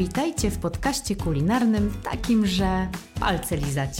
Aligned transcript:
Witajcie 0.00 0.50
w 0.50 0.58
podcaście 0.58 1.16
kulinarnym 1.16 1.92
takim, 2.10 2.46
że 2.46 2.88
palce 3.20 3.56
lizać. 3.56 3.90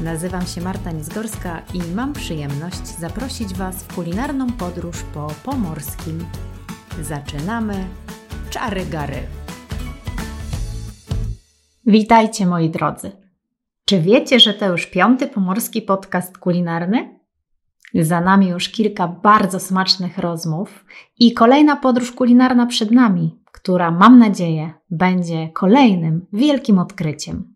Nazywam 0.00 0.46
się 0.46 0.60
Marta 0.60 0.90
Nizgorska 0.90 1.62
i 1.74 1.94
mam 1.94 2.12
przyjemność 2.12 2.86
zaprosić 2.86 3.54
Was 3.54 3.84
w 3.84 3.94
kulinarną 3.94 4.46
podróż 4.52 4.96
po 5.14 5.26
pomorskim. 5.44 6.24
Zaczynamy 7.02 7.84
czary 8.50 8.86
gary. 8.86 9.16
Witajcie 11.86 12.46
moi 12.46 12.70
drodzy. 12.70 13.12
Czy 13.84 14.00
wiecie, 14.00 14.40
że 14.40 14.54
to 14.54 14.66
już 14.66 14.86
piąty 14.86 15.26
pomorski 15.26 15.82
podcast 15.82 16.38
kulinarny? 16.38 17.20
Za 17.94 18.20
nami 18.20 18.48
już 18.48 18.68
kilka 18.68 19.08
bardzo 19.08 19.60
smacznych 19.60 20.18
rozmów 20.18 20.84
i 21.18 21.34
kolejna 21.34 21.76
podróż 21.76 22.12
kulinarna 22.12 22.66
przed 22.66 22.90
nami, 22.90 23.38
która 23.58 23.90
mam 23.90 24.18
nadzieję 24.18 24.72
będzie 24.90 25.48
kolejnym 25.48 26.26
wielkim 26.32 26.78
odkryciem. 26.78 27.54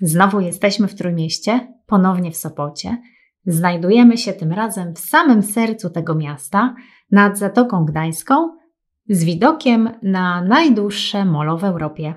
Znowu 0.00 0.40
jesteśmy 0.40 0.88
w 0.88 0.94
Trójmieście, 0.94 1.74
ponownie 1.86 2.30
w 2.30 2.36
Sopocie. 2.36 3.02
Znajdujemy 3.46 4.18
się 4.18 4.32
tym 4.32 4.52
razem 4.52 4.94
w 4.94 4.98
samym 4.98 5.42
sercu 5.42 5.90
tego 5.90 6.14
miasta, 6.14 6.74
nad 7.10 7.38
Zatoką 7.38 7.84
Gdańską, 7.84 8.56
z 9.08 9.24
widokiem 9.24 9.90
na 10.02 10.42
najdłuższe 10.42 11.24
molo 11.24 11.58
w 11.58 11.64
Europie. 11.64 12.14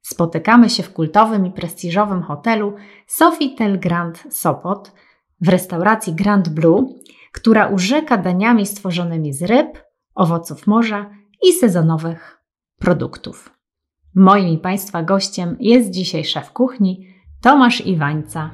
Spotykamy 0.00 0.70
się 0.70 0.82
w 0.82 0.92
kultowym 0.92 1.46
i 1.46 1.50
prestiżowym 1.50 2.22
hotelu 2.22 2.74
Sofitel 3.06 3.80
Grand 3.80 4.24
Sopot, 4.30 4.92
w 5.40 5.48
restauracji 5.48 6.14
Grand 6.14 6.48
Blue, 6.48 6.86
która 7.32 7.66
urzeka 7.66 8.16
daniami 8.16 8.66
stworzonymi 8.66 9.32
z 9.32 9.42
ryb, 9.42 9.84
owoców 10.14 10.66
morza 10.66 11.21
i 11.42 11.52
sezonowych 11.52 12.38
produktów. 12.78 13.50
Moim 14.14 14.48
i 14.48 14.58
Państwa 14.58 15.02
gościem 15.02 15.56
jest 15.60 15.90
dzisiaj 15.90 16.24
szef 16.24 16.52
kuchni 16.52 17.06
Tomasz 17.40 17.86
Iwańca. 17.86 18.50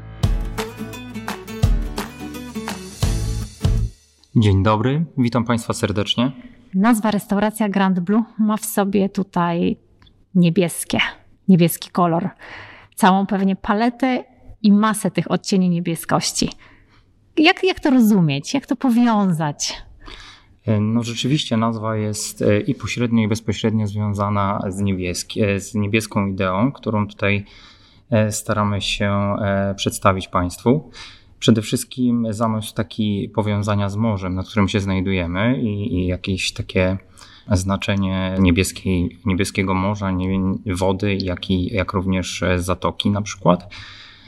Dzień 4.37 4.63
dobry, 4.63 5.05
witam 5.19 5.45
Państwa 5.45 5.73
serdecznie. 5.73 6.33
Nazwa 6.75 7.11
restauracja 7.11 7.69
Grand 7.69 8.01
Blue 8.01 8.23
ma 8.39 8.57
w 8.57 8.65
sobie 8.65 9.09
tutaj 9.09 9.77
niebieskie, 10.35 10.99
niebieski 11.49 11.91
kolor. 11.91 12.29
Całą 12.95 13.27
pewnie 13.27 13.57
paletę 13.57 14.25
i 14.63 14.73
masę 14.73 15.11
tych 15.11 15.31
odcieni 15.31 15.71
niebieskości. 15.71 16.51
Jak, 17.37 17.65
jak 17.65 17.81
to 17.81 17.91
rozumieć? 17.91 18.55
Jak 18.55 18.67
to 18.67 18.77
powiązać? 18.77 19.88
E, 20.69 20.81
no 20.81 21.03
rzeczywiście 21.03 21.57
nazwa 21.57 21.97
jest 21.97 22.43
e, 22.43 22.61
i 22.61 22.75
pośrednio 22.75 23.23
i 23.23 23.29
bezpośrednio 23.29 23.87
związana 23.87 24.61
z, 24.69 24.81
niebieskie, 24.81 25.61
z 25.61 25.75
niebieską 25.75 26.27
ideą, 26.27 26.73
którą 26.73 27.09
tutaj 27.09 27.45
e, 28.11 28.33
staramy 28.33 28.81
się 28.81 29.37
przedstawić 29.77 30.29
Państwu. 30.29 30.91
Przede 31.39 31.63
wszystkim 31.63 32.27
zamysł 32.31 32.75
taki 32.75 33.31
powiązania 33.35 33.89
z 33.89 33.97
morzem, 33.97 34.35
na 34.35 34.43
którym 34.43 34.69
się 34.69 34.81
znajdujemy 34.81 35.61
i, 35.61 35.95
i 35.95 36.07
jakieś 36.07 36.53
takie 36.53 36.99
znaczenie 37.53 38.37
niebieskiej, 38.41 39.19
niebieskiego 39.25 39.75
morza, 39.75 40.13
wody, 40.67 41.19
jak, 41.23 41.51
i, 41.51 41.75
jak 41.75 41.93
również 41.93 42.45
zatoki 42.57 43.11
na 43.11 43.23
przykład. 43.23 43.75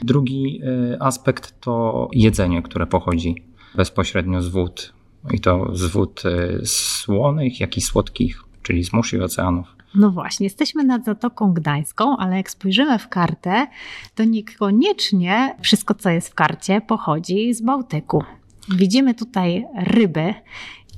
Drugi 0.03 0.61
aspekt 0.99 1.61
to 1.61 2.07
jedzenie, 2.13 2.61
które 2.61 2.87
pochodzi 2.87 3.35
bezpośrednio 3.75 4.41
z 4.41 4.47
wód 4.47 4.93
i 5.31 5.39
to 5.39 5.75
z 5.75 5.85
wód 5.85 6.23
e, 6.25 6.65
słonych, 6.65 7.59
jak 7.59 7.77
i 7.77 7.81
słodkich, 7.81 8.43
czyli 8.63 8.83
z 8.83 8.93
mórz 8.93 9.13
i 9.13 9.21
oceanów. 9.21 9.67
No 9.95 10.11
właśnie, 10.11 10.43
jesteśmy 10.43 10.83
nad 10.83 11.05
Zatoką 11.05 11.53
Gdańską, 11.53 12.17
ale 12.17 12.37
jak 12.37 12.49
spojrzymy 12.49 12.99
w 12.99 13.07
kartę, 13.07 13.67
to 14.15 14.23
niekoniecznie 14.23 15.55
wszystko, 15.61 15.93
co 15.93 16.09
jest 16.09 16.29
w 16.29 16.33
karcie, 16.33 16.81
pochodzi 16.81 17.53
z 17.53 17.61
Bałtyku. 17.61 18.23
Widzimy 18.69 19.13
tutaj 19.13 19.65
ryby 19.77 20.33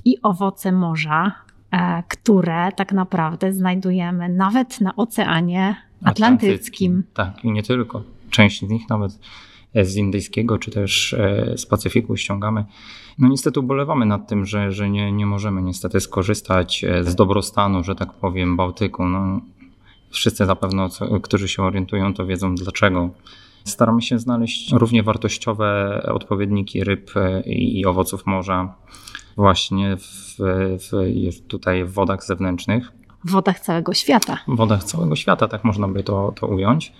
i 0.04 0.22
owoce 0.22 0.72
morza, 0.72 1.32
e, 1.70 2.02
które 2.08 2.72
tak 2.76 2.92
naprawdę 2.92 3.52
znajdujemy 3.52 4.28
nawet 4.28 4.80
na 4.80 4.96
Oceanie 4.96 5.76
Atlantyckim. 6.04 6.44
Atlantyckim. 6.44 7.04
Tak, 7.14 7.44
i 7.44 7.52
nie 7.52 7.62
tylko. 7.62 8.02
Część 8.30 8.60
z 8.60 8.68
nich 8.68 8.88
nawet 8.88 9.18
z 9.82 9.96
indyjskiego, 9.96 10.58
czy 10.58 10.70
też 10.70 11.14
e, 11.14 11.58
z 11.58 11.66
Pacyfiku 11.66 12.16
ściągamy. 12.16 12.64
No 13.18 13.28
niestety 13.28 13.60
ubolewamy 13.60 14.06
nad 14.06 14.28
tym, 14.28 14.46
że, 14.46 14.72
że 14.72 14.90
nie, 14.90 15.12
nie 15.12 15.26
możemy 15.26 15.62
niestety 15.62 16.00
skorzystać 16.00 16.84
e, 16.84 17.04
z 17.04 17.14
dobrostanu, 17.14 17.84
że 17.84 17.94
tak 17.94 18.12
powiem, 18.12 18.56
Bałtyku. 18.56 19.04
No, 19.08 19.40
wszyscy 20.10 20.46
zapewne, 20.46 20.88
którzy 21.22 21.48
się 21.48 21.62
orientują, 21.62 22.14
to 22.14 22.26
wiedzą 22.26 22.54
dlaczego. 22.54 23.10
Staramy 23.64 24.02
się 24.02 24.18
znaleźć 24.18 24.72
równie 24.72 25.02
wartościowe 25.02 26.00
odpowiedniki 26.12 26.84
ryb 26.84 27.10
e, 27.16 27.40
i 27.40 27.86
owoców 27.86 28.26
morza 28.26 28.74
właśnie 29.36 29.96
w, 29.96 30.36
w, 30.90 30.90
tutaj 31.48 31.84
w 31.84 31.92
wodach 31.92 32.24
zewnętrznych. 32.24 32.92
W 33.24 33.30
wodach 33.30 33.60
całego 33.60 33.94
świata. 33.94 34.38
W 34.48 34.56
wodach 34.56 34.84
całego 34.84 35.16
świata, 35.16 35.48
tak 35.48 35.64
można 35.64 35.88
by 35.88 36.02
to, 36.02 36.32
to 36.36 36.46
ująć. 36.46 36.92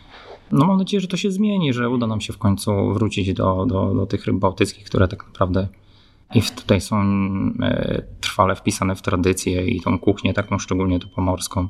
No 0.52 0.66
mam 0.66 0.78
nadzieję, 0.78 1.00
że 1.00 1.08
to 1.08 1.16
się 1.16 1.30
zmieni, 1.30 1.72
że 1.72 1.90
uda 1.90 2.06
nam 2.06 2.20
się 2.20 2.32
w 2.32 2.38
końcu 2.38 2.92
wrócić 2.92 3.34
do, 3.34 3.66
do, 3.66 3.94
do 3.94 4.06
tych 4.06 4.26
ryb 4.26 4.36
bałtyckich, 4.36 4.84
które 4.84 5.08
tak 5.08 5.26
naprawdę 5.26 5.68
i 6.34 6.42
tutaj 6.42 6.80
są 6.80 7.02
e, 7.62 8.02
trwale 8.20 8.56
wpisane 8.56 8.94
w 8.94 9.02
tradycję 9.02 9.66
i 9.66 9.80
tą 9.80 9.98
kuchnię 9.98 10.34
taką 10.34 10.58
szczególnie 10.58 10.98
tu 10.98 11.08
pomorską. 11.08 11.68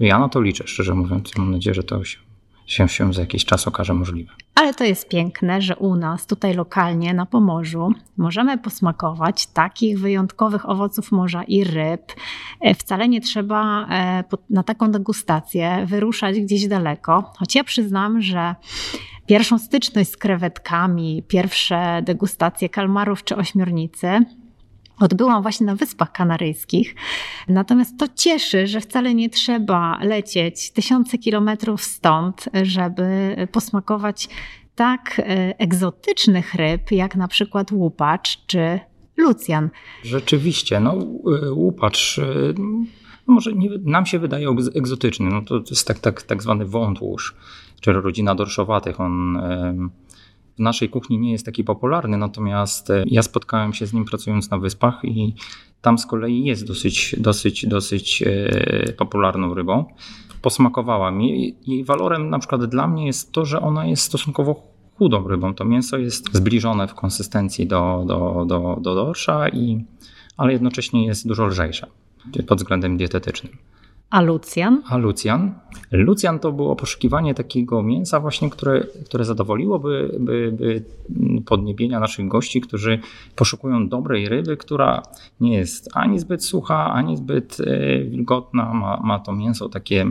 Ja 0.00 0.18
na 0.18 0.28
to 0.28 0.40
liczę, 0.40 0.66
szczerze 0.66 0.94
mówiąc. 0.94 1.36
Mam 1.38 1.50
nadzieję, 1.50 1.74
że 1.74 1.82
to 1.82 2.04
się, 2.04 2.18
się, 2.66 2.88
się 2.88 3.12
za 3.12 3.20
jakiś 3.20 3.44
czas 3.44 3.68
okaże 3.68 3.94
możliwe. 3.94 4.32
Ale 4.54 4.74
to 4.74 4.84
jest 4.84 5.08
piękne, 5.08 5.62
że 5.62 5.76
u 5.76 5.96
nas, 5.96 6.26
tutaj 6.26 6.54
lokalnie 6.54 7.14
na 7.14 7.26
Pomorzu, 7.26 7.92
możemy 8.16 8.58
posmakować 8.58 9.46
takich 9.46 10.00
wyjątkowych 10.00 10.68
owoców 10.68 11.12
morza 11.12 11.42
i 11.42 11.64
ryb. 11.64 12.12
E, 12.60 12.74
wcale 12.74 13.08
nie 13.08 13.20
trzeba 13.20 13.86
e, 13.90 14.24
na 14.50 14.62
taką 14.62 14.90
degustację 14.90 15.86
wyruszać 15.86 16.40
gdzieś 16.40 16.68
daleko, 16.68 17.32
choć 17.38 17.54
ja 17.54 17.64
przyznam, 17.64 18.22
że 18.22 18.54
pierwszą 19.30 19.58
styczność 19.58 20.10
z 20.10 20.16
krewetkami, 20.16 21.22
pierwsze 21.28 22.02
degustacje 22.02 22.68
kalmarów 22.68 23.24
czy 23.24 23.36
ośmiornicy 23.36 24.24
odbyłam 25.00 25.42
właśnie 25.42 25.66
na 25.66 25.74
Wyspach 25.74 26.12
Kanaryjskich. 26.12 26.94
Natomiast 27.48 27.98
to 27.98 28.06
cieszy, 28.14 28.66
że 28.66 28.80
wcale 28.80 29.14
nie 29.14 29.30
trzeba 29.30 29.98
lecieć 30.02 30.70
tysiące 30.70 31.18
kilometrów 31.18 31.82
stąd, 31.82 32.48
żeby 32.62 33.36
posmakować 33.52 34.28
tak 34.74 35.18
e, 35.18 35.24
egzotycznych 35.58 36.54
ryb, 36.54 36.92
jak 36.92 37.16
na 37.16 37.28
przykład 37.28 37.72
łupacz 37.72 38.46
czy 38.46 38.80
lucjan. 39.16 39.70
Rzeczywiście, 40.04 40.80
no 40.80 40.92
e, 40.92 41.52
łupacz 41.52 42.18
e, 42.18 42.54
może 43.30 43.52
nie, 43.52 43.70
nam 43.84 44.06
się 44.06 44.18
wydaje 44.18 44.48
egzotyczny. 44.74 45.30
No 45.30 45.42
to, 45.42 45.60
to 45.60 45.70
jest 45.70 45.86
tak, 45.86 45.98
tak, 45.98 46.22
tak 46.22 46.42
zwany 46.42 46.64
wątłóż, 46.64 47.34
czyli 47.80 48.00
rodzina 48.00 48.34
dorszowatych. 48.34 49.00
On 49.00 49.38
w 50.60 50.62
naszej 50.62 50.88
kuchni 50.88 51.18
nie 51.18 51.32
jest 51.32 51.46
taki 51.46 51.64
popularny, 51.64 52.16
natomiast 52.16 52.90
e, 52.90 53.04
ja 53.06 53.22
spotkałem 53.22 53.72
się 53.72 53.86
z 53.86 53.92
nim 53.92 54.04
pracując 54.04 54.50
na 54.50 54.58
wyspach 54.58 55.04
i 55.04 55.34
tam 55.80 55.98
z 55.98 56.06
kolei 56.06 56.44
jest 56.44 56.66
dosyć, 56.66 57.16
dosyć, 57.18 57.66
dosyć 57.66 58.22
e, 58.26 58.92
popularną 58.92 59.54
rybą. 59.54 59.84
Posmakowała 60.42 61.10
mi. 61.10 61.54
Jej 61.66 61.84
walorem 61.84 62.30
na 62.30 62.38
przykład 62.38 62.64
dla 62.64 62.88
mnie 62.88 63.06
jest 63.06 63.32
to, 63.32 63.44
że 63.44 63.60
ona 63.60 63.86
jest 63.86 64.02
stosunkowo 64.02 64.62
chudą 64.98 65.28
rybą. 65.28 65.54
To 65.54 65.64
mięso 65.64 65.98
jest 65.98 66.34
zbliżone 66.34 66.88
w 66.88 66.94
konsystencji 66.94 67.66
do, 67.66 68.04
do, 68.06 68.44
do, 68.46 68.78
do 68.80 68.94
dorsza, 68.94 69.48
i, 69.48 69.84
ale 70.36 70.52
jednocześnie 70.52 71.06
jest 71.06 71.28
dużo 71.28 71.46
lżejsze 71.46 71.86
pod 72.46 72.58
względem 72.58 72.96
dietetycznym. 72.96 73.52
A 74.10 74.20
Lucjan? 74.20 74.82
A 74.88 74.96
Lucjan? 74.96 75.54
Lucjan 75.92 76.38
to 76.38 76.52
było 76.52 76.76
poszukiwanie 76.76 77.34
takiego 77.34 77.82
mięsa 77.82 78.20
właśnie, 78.20 78.50
które, 78.50 78.84
które 79.04 79.24
zadowoliłoby 79.24 80.16
by, 80.20 80.52
by 80.52 80.84
podniebienia 81.46 82.00
naszych 82.00 82.28
gości, 82.28 82.60
którzy 82.60 82.98
poszukują 83.36 83.88
dobrej 83.88 84.28
ryby, 84.28 84.56
która 84.56 85.02
nie 85.40 85.56
jest 85.56 85.88
ani 85.94 86.18
zbyt 86.18 86.44
sucha, 86.44 86.92
ani 86.92 87.16
zbyt 87.16 87.56
e, 87.60 88.04
wilgotna. 88.04 88.74
Ma, 88.74 89.00
ma 89.04 89.18
to 89.18 89.32
mięso 89.32 89.68
takie 89.68 90.06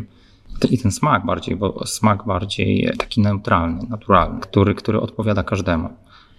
i 0.70 0.78
ten 0.78 0.92
smak 0.92 1.26
bardziej, 1.26 1.56
bo 1.56 1.86
smak 1.86 2.26
bardziej 2.26 2.90
taki 2.98 3.22
neutralny, 3.22 3.88
naturalny, 3.90 4.40
który, 4.40 4.76
który 4.76 5.00
odpowiada 5.00 5.44
każdemu. 5.44 5.90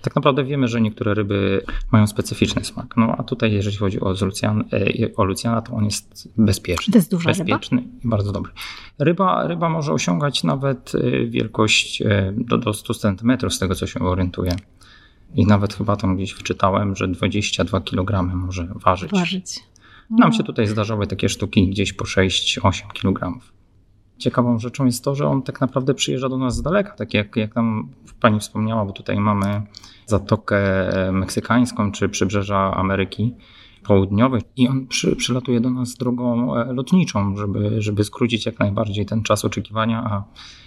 Tak 0.03 0.17
naprawdę 0.17 0.45
wiemy, 0.45 0.69
że 0.69 0.81
niektóre 0.81 1.15
ryby 1.15 1.65
mają 1.93 2.07
specyficzny 2.07 2.65
smak. 2.65 2.97
No 2.97 3.15
a 3.19 3.23
tutaj, 3.23 3.53
jeżeli 3.53 3.77
chodzi 3.77 4.01
o, 4.01 4.15
Lucian, 4.23 4.65
e, 4.73 5.17
o 5.17 5.25
Lucjana, 5.25 5.63
to 5.63 5.73
on 5.73 5.85
jest 5.85 6.29
bezpieczny. 6.37 6.93
To 6.93 6.99
jest 6.99 7.11
duża 7.11 7.31
bezpieczny 7.31 7.79
ryba? 7.79 7.93
i 8.05 8.09
bardzo 8.09 8.33
dobry. 8.33 8.53
Ryba, 8.99 9.47
ryba 9.47 9.69
może 9.69 9.93
osiągać 9.93 10.45
nawet 10.45 10.93
e, 10.95 11.27
wielkość 11.27 12.03
e, 12.03 12.33
do, 12.37 12.59
do 12.59 12.73
100 12.73 12.95
cm, 12.95 13.51
z 13.51 13.59
tego 13.59 13.75
co 13.75 13.87
się 13.87 14.01
orientuję. 14.01 14.57
I 15.35 15.47
nawet 15.47 15.75
chyba 15.75 15.97
tam 15.97 16.17
gdzieś 16.17 16.35
wyczytałem, 16.35 16.97
że 16.97 17.09
22 17.09 17.81
kg 17.81 18.37
może 18.37 18.69
ważyć. 18.75 19.11
ważyć. 19.11 19.61
Nam 20.11 20.33
się 20.33 20.43
tutaj 20.43 20.67
zdarzały 20.67 21.07
takie 21.07 21.29
sztuki 21.29 21.69
gdzieś 21.69 21.93
po 21.93 22.05
6-8 22.05 22.83
kg. 22.93 23.41
ciekawą 24.19 24.59
rzeczą 24.59 24.85
jest 24.85 25.05
to, 25.05 25.15
że 25.15 25.27
on 25.27 25.43
tak 25.43 25.61
naprawdę 25.61 25.95
przyjeżdża 25.95 26.29
do 26.29 26.39
nas 26.39 26.57
z 26.57 26.63
daleka, 26.63 26.91
tak 26.91 27.15
jak, 27.15 27.37
jak 27.37 27.55
tam 27.55 27.89
pani 28.21 28.41
wspomniała, 28.41 28.85
bo 28.85 28.93
tutaj 28.93 29.21
mamy 29.21 29.63
Zatokę 30.11 30.61
Meksykańską 31.13 31.93
czy 31.93 32.09
Przybrzeża 32.09 32.75
Ameryki 32.75 33.35
Południowej 33.83 34.43
i 34.57 34.69
on 34.69 34.87
przy, 34.87 35.17
przylatuje 35.17 35.61
do 35.61 35.71
nas 35.71 35.95
drogą 35.95 36.57
e, 36.57 36.73
lotniczą, 36.73 37.37
żeby, 37.37 37.83
żeby 37.83 38.05
skrócić 38.05 38.47
jak 38.47 38.59
najbardziej 38.59 39.07
ten 39.07 39.23
czas 39.23 39.45
oczekiwania 39.45 40.05
a, 40.05 40.25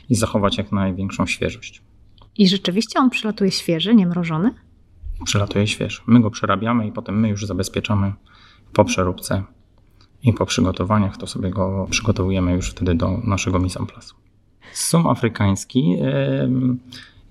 i 0.10 0.16
zachować 0.16 0.58
jak 0.58 0.72
największą 0.72 1.26
świeżość. 1.26 1.82
I 2.38 2.48
rzeczywiście 2.48 3.00
on 3.00 3.10
przylatuje 3.10 3.52
świeży, 3.52 3.96
nie 3.96 4.08
mrożony? 4.08 4.54
Przylatuje 5.26 5.68
świeży. 5.68 6.02
My 6.08 6.22
go 6.22 6.30
przerabiamy 6.32 6.88
i 6.88 6.92
potem 6.92 7.20
my 7.20 7.30
już 7.30 7.46
zabezpieczamy 7.46 8.14
po 8.74 8.86
przeróbce 8.86 9.44
i 10.24 10.34
po 10.34 10.46
przygotowaniach 10.46 11.18
to 11.18 11.28
sobie 11.28 11.50
go 11.50 11.88
przygotowujemy 11.90 12.54
już 12.54 12.70
wtedy 12.70 12.96
do 12.96 13.18
naszego 13.24 13.60
mise 13.60 13.80
en 13.80 13.86
place. 13.86 14.14
Sum 14.74 15.08
afrykański 15.08 15.98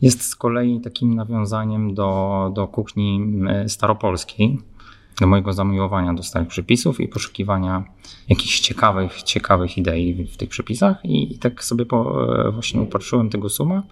jest 0.02 0.22
z 0.22 0.36
kolei 0.36 0.80
takim 0.80 1.14
nawiązaniem 1.14 1.94
do, 1.94 2.50
do 2.54 2.68
kuchni 2.68 3.20
staropolskiej, 3.66 4.58
do 5.20 5.26
mojego 5.26 5.52
zamiłowania 5.52 6.14
do 6.14 6.22
starych 6.22 6.48
przepisów 6.48 7.00
i 7.00 7.08
poszukiwania 7.08 7.84
jakichś 8.28 8.60
ciekawych, 8.60 9.22
ciekawych 9.22 9.78
idei 9.78 10.24
w 10.24 10.36
tych 10.36 10.48
przepisach. 10.48 11.04
I, 11.04 11.34
i 11.34 11.38
tak 11.38 11.64
sobie 11.64 11.86
po, 11.86 12.26
e, 12.48 12.50
właśnie 12.50 12.80
upatrzyłem 12.80 13.30
tego 13.30 13.48
suma. 13.48 13.82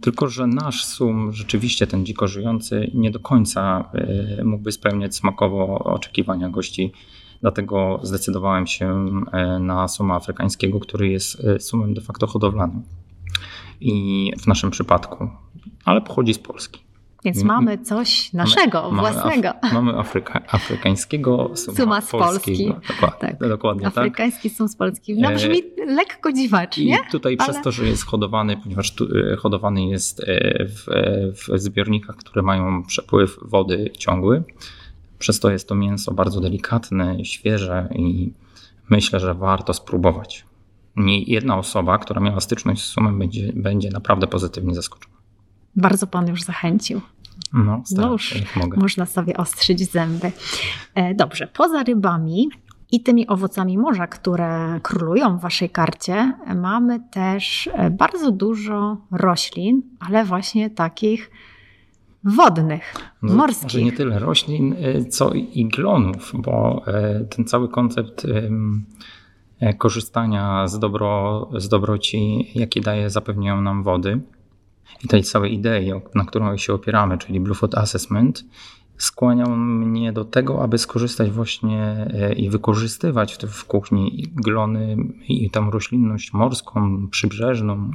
Tylko, 0.00 0.28
że 0.28 0.46
nasz 0.46 0.84
sum, 0.84 1.32
rzeczywiście 1.32 1.86
ten 1.86 2.06
dziko 2.06 2.28
żyjący, 2.28 2.90
nie 2.94 3.10
do 3.10 3.20
końca 3.20 3.90
e, 4.38 4.44
mógłby 4.44 4.72
spełniać 4.72 5.16
smakowo 5.16 5.78
oczekiwania 5.78 6.48
gości 6.48 6.92
Dlatego 7.44 8.00
zdecydowałem 8.02 8.66
się 8.66 9.10
e, 9.32 9.58
na 9.58 9.88
suma 9.88 10.14
afrykańskiego, 10.14 10.80
który 10.80 11.08
jest 11.08 11.44
e, 11.44 11.60
sumem 11.60 11.94
de 11.94 12.00
facto 12.00 12.26
hodowlanym. 12.26 12.82
I 13.80 14.32
w 14.38 14.46
naszym 14.46 14.70
przypadku, 14.70 15.28
ale 15.84 16.00
pochodzi 16.00 16.34
z 16.34 16.38
Polski. 16.38 16.84
Więc 17.24 17.42
mamy 17.42 17.78
coś 17.78 18.32
naszego, 18.32 18.90
mamy, 18.90 19.00
własnego. 19.00 19.48
Mamy, 19.48 19.62
af, 19.62 19.72
mamy 19.72 19.98
Afryka, 19.98 20.42
afrykańskiego 20.48 21.50
suma, 21.54 21.76
suma 21.76 22.00
z 22.00 22.10
Polski. 22.10 22.74
Dokładnie, 22.88 23.28
tak. 23.28 23.48
dokładnie 23.48 23.84
tak. 23.84 23.98
Afrykański 23.98 24.50
tak. 24.50 24.58
sum 24.58 24.68
z 24.68 24.76
Polski. 24.76 25.14
No 25.20 25.32
brzmi 25.32 25.62
e, 25.82 25.86
lekko 25.86 26.32
dziwacznie. 26.32 26.98
I 27.08 27.10
tutaj 27.10 27.36
ale... 27.38 27.48
przez 27.48 27.64
to, 27.64 27.72
że 27.72 27.86
jest 27.86 28.06
hodowany, 28.06 28.56
ponieważ 28.56 28.94
tu, 28.94 29.08
hodowany 29.38 29.86
jest 29.86 30.22
w, 30.68 30.84
w 31.32 31.58
zbiornikach, 31.58 32.16
które 32.16 32.42
mają 32.42 32.82
przepływ 32.82 33.38
wody 33.42 33.90
ciągły, 33.98 34.42
przez 35.18 35.40
to 35.40 35.50
jest 35.50 35.68
to 35.68 35.74
mięso 35.74 36.12
bardzo 36.12 36.40
delikatne, 36.40 37.24
świeże 37.24 37.88
i 37.94 38.32
myślę, 38.90 39.20
że 39.20 39.34
warto 39.34 39.74
spróbować. 39.74 40.44
Nie 40.96 41.22
jedna 41.22 41.58
osoba, 41.58 41.98
która 41.98 42.20
miała 42.20 42.40
styczność 42.40 42.82
z 42.82 42.86
sumem, 42.86 43.18
będzie, 43.18 43.52
będzie 43.56 43.90
naprawdę 43.90 44.26
pozytywnie 44.26 44.74
zaskoczona. 44.74 45.14
Bardzo 45.76 46.06
pan 46.06 46.28
już 46.28 46.42
zachęcił. 46.42 47.00
No, 47.52 47.82
no 47.90 48.12
już 48.12 48.34
mogę. 48.56 48.78
można 48.80 49.06
sobie 49.06 49.36
ostrzyć 49.36 49.90
zęby. 49.90 50.32
E, 50.94 51.14
dobrze, 51.14 51.46
poza 51.46 51.82
rybami 51.82 52.48
i 52.92 53.02
tymi 53.02 53.28
owocami 53.28 53.78
morza, 53.78 54.06
które 54.06 54.80
królują 54.82 55.38
w 55.38 55.40
waszej 55.40 55.70
karcie, 55.70 56.32
mamy 56.54 57.00
też 57.10 57.68
e, 57.72 57.90
bardzo 57.90 58.30
dużo 58.30 58.96
roślin, 59.10 59.82
ale 60.00 60.24
właśnie 60.24 60.70
takich 60.70 61.30
wodnych, 62.24 62.94
no, 63.22 63.34
morskich. 63.34 63.62
Może 63.62 63.82
nie 63.82 63.92
tyle 63.92 64.18
roślin, 64.18 64.72
y, 64.72 65.04
co 65.04 65.32
i 65.34 65.68
glonów, 65.76 66.32
bo 66.34 66.84
ten 67.30 67.44
cały 67.44 67.68
koncept 67.68 68.26
korzystania 69.78 70.68
z, 70.68 70.78
dobro, 70.78 71.48
z 71.56 71.68
dobroci, 71.68 72.50
jakie 72.54 72.80
daje, 72.80 73.10
zapewniają 73.10 73.60
nam 73.60 73.82
wody 73.82 74.20
i 75.04 75.08
tej 75.08 75.22
całej 75.22 75.54
idei, 75.54 75.92
na 76.14 76.24
którą 76.24 76.56
się 76.56 76.74
opieramy, 76.74 77.18
czyli 77.18 77.40
Blue 77.40 77.54
Food 77.54 77.74
Assessment, 77.74 78.44
skłaniał 78.98 79.56
mnie 79.56 80.12
do 80.12 80.24
tego, 80.24 80.62
aby 80.62 80.78
skorzystać 80.78 81.30
właśnie 81.30 82.06
i 82.36 82.50
wykorzystywać 82.50 83.38
w 83.48 83.64
kuchni 83.64 84.32
glony 84.34 84.96
i 85.28 85.50
tą 85.50 85.70
roślinność 85.70 86.32
morską, 86.32 87.08
przybrzeżną 87.10 87.90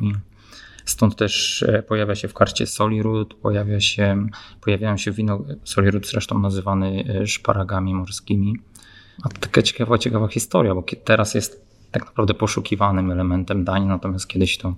Stąd 0.89 1.15
też 1.15 1.63
e, 1.63 1.83
pojawia 1.83 2.15
się 2.15 2.27
w 2.27 2.33
karcie 2.33 2.67
Solirud, 2.67 3.33
pojawia 3.33 3.79
się, 3.79 4.27
pojawiają 4.61 4.97
się 4.97 5.11
wino, 5.11 5.41
Solirud 5.63 6.07
zresztą 6.07 6.39
nazywany 6.39 7.03
e, 7.21 7.27
szparagami 7.27 7.93
morskimi. 7.95 8.55
A 9.23 9.29
to 9.29 9.39
taka 9.39 9.61
ciekawa, 9.61 9.97
ciekawa 9.97 10.27
historia, 10.27 10.75
bo 10.75 10.83
teraz 11.03 11.33
jest 11.33 11.65
tak 11.91 12.05
naprawdę 12.05 12.33
poszukiwanym 12.33 13.11
elementem 13.11 13.63
dań, 13.63 13.85
natomiast 13.85 14.27
kiedyś 14.27 14.57
to, 14.57 14.73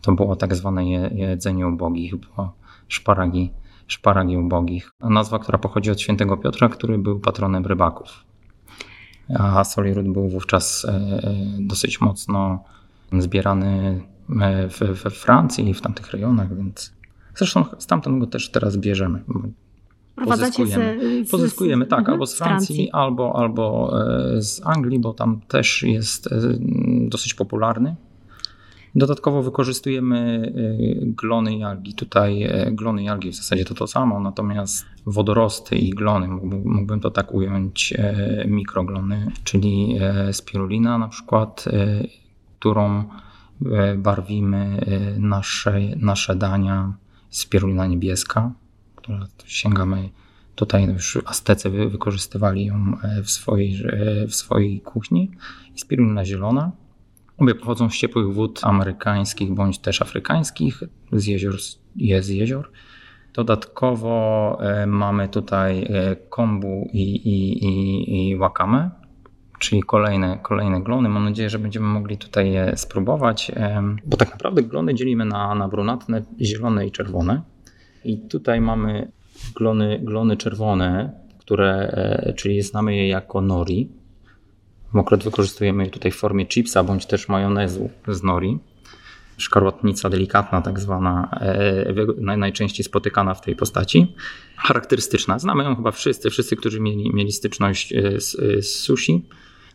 to 0.00 0.12
było 0.12 0.36
tak 0.36 0.54
zwane 0.54 0.84
jedzenie 1.14 1.66
ubogich, 1.66 2.16
było 2.16 2.52
szparagi, 2.88 3.50
szparagi 3.86 4.36
ubogich. 4.36 4.92
Nazwa, 5.00 5.38
która 5.38 5.58
pochodzi 5.58 5.90
od 5.90 6.00
świętego 6.00 6.36
Piotra, 6.36 6.68
który 6.68 6.98
był 6.98 7.20
patronem 7.20 7.66
rybaków. 7.66 8.24
A 9.38 9.64
Solirud 9.64 10.08
był 10.08 10.28
wówczas 10.28 10.84
e, 10.84 11.20
dosyć 11.60 12.00
mocno 12.00 12.64
zbierany 13.12 14.02
E, 14.40 14.68
we 14.68 15.10
Francji 15.10 15.68
i 15.68 15.74
w 15.74 15.80
tamtych 15.80 16.10
rejonach, 16.10 16.56
więc 16.56 16.92
zresztą 17.34 17.64
stamtąd 17.78 18.18
go 18.18 18.26
też 18.26 18.50
teraz 18.50 18.76
bierzemy. 18.76 19.22
Pozyskujemy, 20.16 20.98
z, 21.24 21.28
z, 21.28 21.30
pozyskujemy 21.30 21.86
tak, 21.86 21.98
mhm, 21.98 22.14
albo 22.14 22.26
z 22.26 22.34
Francji, 22.34 22.66
Francji, 22.66 22.90
Albo, 22.92 23.36
albo 23.36 23.92
e, 24.36 24.42
z 24.42 24.66
Anglii, 24.66 24.98
bo 24.98 25.14
tam 25.14 25.40
też 25.48 25.82
jest 25.82 26.26
e, 26.26 26.40
dosyć 27.08 27.34
popularny. 27.34 27.96
Dodatkowo 28.94 29.42
wykorzystujemy 29.42 30.52
glony 31.06 31.56
i 31.56 31.62
algi. 31.62 31.94
Tutaj 31.94 32.50
glony 32.72 33.02
i 33.02 33.08
algi 33.08 33.30
w 33.30 33.34
zasadzie 33.34 33.64
to 33.64 33.74
to 33.74 33.86
samo, 33.86 34.20
natomiast 34.20 34.84
wodorosty 35.06 35.76
i 35.76 35.90
glony, 35.90 36.28
mógłbym 36.64 37.00
to 37.00 37.10
tak 37.10 37.34
ująć, 37.34 37.94
mikroglony, 38.46 39.30
czyli 39.44 39.98
spirulina 40.32 40.98
na 40.98 41.08
przykład, 41.08 41.64
którą 42.58 43.04
E, 43.70 43.94
barwimy 43.94 44.56
e, 44.56 45.20
nasze, 45.20 45.80
nasze 45.96 46.36
dania. 46.36 46.92
Spirulina 47.30 47.86
niebieska, 47.86 48.52
która 49.02 49.26
sięgamy 49.46 50.10
tutaj 50.54 50.84
już 50.84 51.18
Aztecy 51.24 51.70
wykorzystywali 51.70 52.66
ją 52.66 52.96
e, 53.02 53.22
w 53.22 53.30
swojej, 53.30 53.84
w 54.28 54.34
swojej 54.34 54.80
kuchni. 54.80 55.30
I 55.74 55.80
spirulina 55.80 56.24
zielona. 56.24 56.72
Obie 57.38 57.54
pochodzą 57.54 57.90
z 57.90 57.96
ciepłych 57.96 58.34
wód 58.34 58.60
amerykańskich 58.62 59.54
bądź 59.54 59.78
też 59.78 60.02
afrykańskich, 60.02 60.82
z 61.12 61.26
jezior, 61.26 61.54
jezior. 61.96 62.70
Dodatkowo 63.34 64.58
mamy 64.86 65.28
tutaj 65.28 65.88
kombu 66.30 66.88
i, 66.92 67.02
i, 67.02 67.64
i, 67.64 68.30
i 68.30 68.36
wakame 68.36 68.90
czyli 69.62 69.82
kolejne, 69.82 70.38
kolejne 70.42 70.82
glony. 70.82 71.08
Mam 71.08 71.24
nadzieję, 71.24 71.50
że 71.50 71.58
będziemy 71.58 71.86
mogli 71.86 72.18
tutaj 72.18 72.52
je 72.52 72.76
spróbować, 72.76 73.52
bo 74.04 74.16
tak 74.16 74.30
naprawdę 74.32 74.62
glony 74.62 74.94
dzielimy 74.94 75.24
na, 75.24 75.54
na 75.54 75.68
brunatne, 75.68 76.22
zielone 76.40 76.86
i 76.86 76.90
czerwone. 76.90 77.42
I 78.04 78.18
tutaj 78.18 78.60
mamy 78.60 79.12
glony, 79.54 80.00
glony 80.02 80.36
czerwone, 80.36 81.12
które, 81.38 81.74
e, 81.74 82.32
czyli 82.36 82.62
znamy 82.62 82.96
je 82.96 83.08
jako 83.08 83.40
nori. 83.40 83.88
Akurat 84.94 85.24
wykorzystujemy 85.24 85.84
je 85.84 85.90
tutaj 85.90 86.12
w 86.12 86.16
formie 86.16 86.46
chipsa 86.46 86.84
bądź 86.84 87.06
też 87.06 87.28
majonezu 87.28 87.90
z 88.08 88.22
nori. 88.22 88.58
Szkarłatnica 89.36 90.10
delikatna, 90.10 90.62
tak 90.62 90.80
zwana, 90.80 91.28
e, 91.40 92.36
najczęściej 92.36 92.84
spotykana 92.84 93.34
w 93.34 93.40
tej 93.40 93.56
postaci. 93.56 94.14
Charakterystyczna. 94.56 95.38
Znamy 95.38 95.64
ją 95.64 95.76
chyba 95.76 95.90
wszyscy, 95.90 96.30
wszyscy, 96.30 96.56
którzy 96.56 96.80
mieli, 96.80 97.14
mieli 97.14 97.32
styczność 97.32 97.92
e, 97.92 98.20
z, 98.20 98.30
z 98.66 98.78
sushi. 98.78 99.28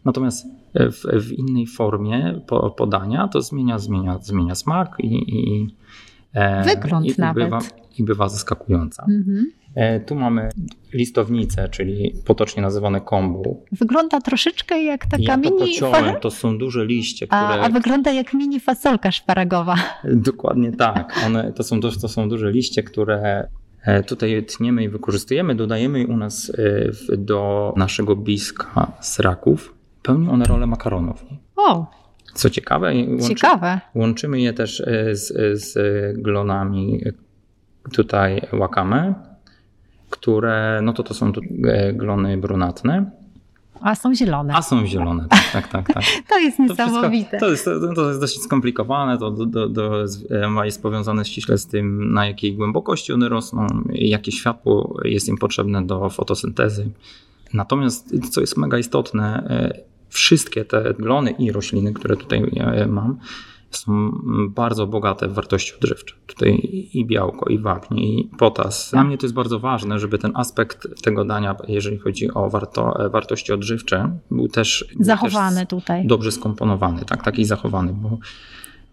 Natomiast 0.05 0.45
w, 0.75 1.23
w 1.23 1.31
innej 1.31 1.67
formie 1.67 2.41
podania 2.77 3.27
to 3.27 3.41
zmienia, 3.41 3.79
zmienia, 3.79 4.19
zmienia 4.21 4.55
smak 4.55 4.95
i, 4.99 5.35
i, 5.35 5.67
Wygląd 6.65 7.05
i, 7.05 7.13
nawet. 7.17 7.43
Bywa, 7.43 7.59
I 7.97 8.03
bywa 8.03 8.29
zaskakująca. 8.29 9.05
Mhm. 9.09 9.51
E, 9.75 9.99
tu 9.99 10.15
mamy 10.15 10.49
listownicę, 10.93 11.69
czyli 11.69 12.13
potocznie 12.25 12.61
nazywane 12.61 13.01
kombu. 13.01 13.63
Wygląda 13.71 14.21
troszeczkę 14.21 14.83
jak 14.83 15.05
taka 15.05 15.23
ja 15.23 15.37
mini... 15.37 15.59
Pociąłem, 15.59 16.15
to 16.21 16.31
są 16.31 16.57
duże 16.57 16.85
liście, 16.85 17.27
które... 17.27 17.41
A, 17.41 17.61
a, 17.61 17.69
wygląda 17.69 18.11
jak 18.11 18.33
mini 18.33 18.59
fasolka 18.59 19.11
szparagowa. 19.11 19.75
Dokładnie 20.03 20.71
tak. 20.71 21.13
One, 21.25 21.53
to, 21.53 21.63
są, 21.63 21.79
to 21.79 22.07
są 22.07 22.29
duże 22.29 22.51
liście, 22.51 22.83
które 22.83 23.47
e, 23.81 24.03
tutaj 24.03 24.45
tniemy 24.45 24.83
i 24.83 24.89
wykorzystujemy. 24.89 25.55
Dodajemy 25.55 26.07
u 26.07 26.17
nas 26.17 26.51
do 27.17 27.73
naszego 27.77 28.15
biska 28.15 28.91
z 29.01 29.19
raków 29.19 29.77
pełnią 30.07 30.31
one 30.31 30.45
rolę 30.45 30.67
makaronów. 30.67 31.25
O! 31.55 31.85
Co 32.33 32.49
ciekawe, 32.49 32.93
łączy, 32.95 33.27
ciekawe. 33.27 33.81
łączymy 33.95 34.41
je 34.41 34.53
też 34.53 34.81
e, 34.81 35.15
z, 35.15 35.33
z 35.61 35.77
glonami 36.21 37.01
tutaj 37.91 38.41
wakame, 38.53 39.13
które, 40.09 40.79
no 40.83 40.93
to 40.93 41.03
to 41.03 41.13
są 41.13 41.31
e, 41.67 41.93
glony 41.93 42.37
brunatne. 42.37 43.11
A 43.81 43.95
są 43.95 44.15
zielone. 44.15 44.53
A 44.55 44.61
są 44.61 44.85
zielone, 44.85 45.27
tak, 45.29 45.51
tak, 45.51 45.67
tak. 45.67 45.93
tak. 45.93 46.03
to 46.29 46.39
jest 46.39 46.57
To, 46.57 46.63
niesamowite. 46.63 47.37
wszystko, 47.37 47.45
to, 47.45 47.51
jest, 47.51 47.65
to, 47.65 47.93
to 47.93 48.07
jest 48.07 48.21
dosyć 48.21 48.41
skomplikowane, 48.41 49.17
to 49.17 49.31
do, 49.31 49.45
do, 49.45 49.69
do, 49.69 50.05
jest 50.63 50.81
powiązane 50.81 51.25
ściśle 51.25 51.57
z 51.57 51.67
tym, 51.67 52.13
na 52.13 52.27
jakiej 52.27 52.55
głębokości 52.55 53.13
one 53.13 53.29
rosną, 53.29 53.67
jakie 53.89 54.31
światło 54.31 54.99
jest 55.03 55.27
im 55.27 55.37
potrzebne 55.37 55.85
do 55.85 56.09
fotosyntezy. 56.09 56.89
Natomiast, 57.53 58.29
co 58.31 58.41
jest 58.41 58.57
mega 58.57 58.77
istotne, 58.77 59.43
e, 59.49 59.81
wszystkie 60.09 60.65
te 60.65 60.93
glony 60.93 61.31
i 61.31 61.51
rośliny, 61.51 61.93
które 61.93 62.17
tutaj 62.17 62.43
e, 62.55 62.87
mam, 62.87 63.17
są 63.71 64.11
bardzo 64.49 64.87
bogate 64.87 65.27
w 65.27 65.33
wartości 65.33 65.73
odżywcze. 65.75 66.15
Tutaj 66.27 66.69
i 66.93 67.05
białko, 67.05 67.49
i 67.49 67.59
wapnie, 67.59 68.03
i 68.03 68.29
potas. 68.37 68.91
Dla 68.91 69.03
mnie 69.03 69.17
to 69.17 69.25
jest 69.25 69.35
bardzo 69.35 69.59
ważne, 69.59 69.99
żeby 69.99 70.17
ten 70.17 70.31
aspekt 70.35 70.87
tego 71.03 71.25
dania, 71.25 71.55
jeżeli 71.67 71.97
chodzi 71.97 72.33
o 72.33 72.49
warto, 72.49 73.05
e, 73.05 73.09
wartości 73.09 73.53
odżywcze, 73.53 74.17
był 74.31 74.47
też 74.47 74.85
zachowany 74.99 75.55
był 75.55 75.65
też 75.65 75.69
tutaj. 75.69 76.07
Dobrze 76.07 76.31
skomponowany, 76.31 77.05
tak, 77.05 77.23
taki 77.23 77.45
zachowany, 77.45 77.93
bo 77.93 78.17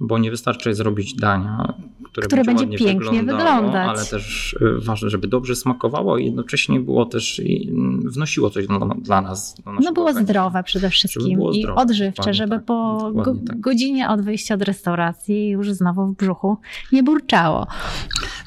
bo 0.00 0.18
nie 0.18 0.30
wystarczy 0.30 0.74
zrobić 0.74 1.14
dania, 1.14 1.74
które, 2.04 2.26
które 2.26 2.44
będzie, 2.44 2.66
będzie 2.66 2.84
pięknie 2.84 3.22
wyglądać. 3.22 3.88
ale 3.88 4.04
też 4.04 4.52
y, 4.52 4.80
ważne, 4.80 5.10
żeby 5.10 5.28
dobrze 5.28 5.56
smakowało 5.56 6.18
i 6.18 6.24
jednocześnie 6.24 6.80
było 6.80 7.06
też 7.06 7.38
i 7.38 7.68
mm, 7.70 8.10
wnosiło 8.10 8.50
coś 8.50 8.66
dla, 8.66 8.78
dla 8.78 9.20
nas. 9.20 9.56
No 9.82 9.92
było 9.92 10.12
zdrowe 10.12 10.62
przede 10.62 10.90
wszystkim 10.90 11.36
było 11.36 11.52
i 11.52 11.62
zdrowe, 11.62 11.82
odżywcze, 11.82 12.34
żeby 12.34 12.56
tak, 12.56 12.64
po 12.64 13.10
go, 13.14 13.34
tak. 13.46 13.60
godzinie 13.60 14.08
od 14.08 14.20
wyjścia 14.20 14.54
od 14.54 14.62
restauracji 14.62 15.48
już 15.48 15.72
znowu 15.72 16.06
w 16.06 16.16
brzuchu 16.16 16.56
nie 16.92 17.02
burczało. 17.02 17.66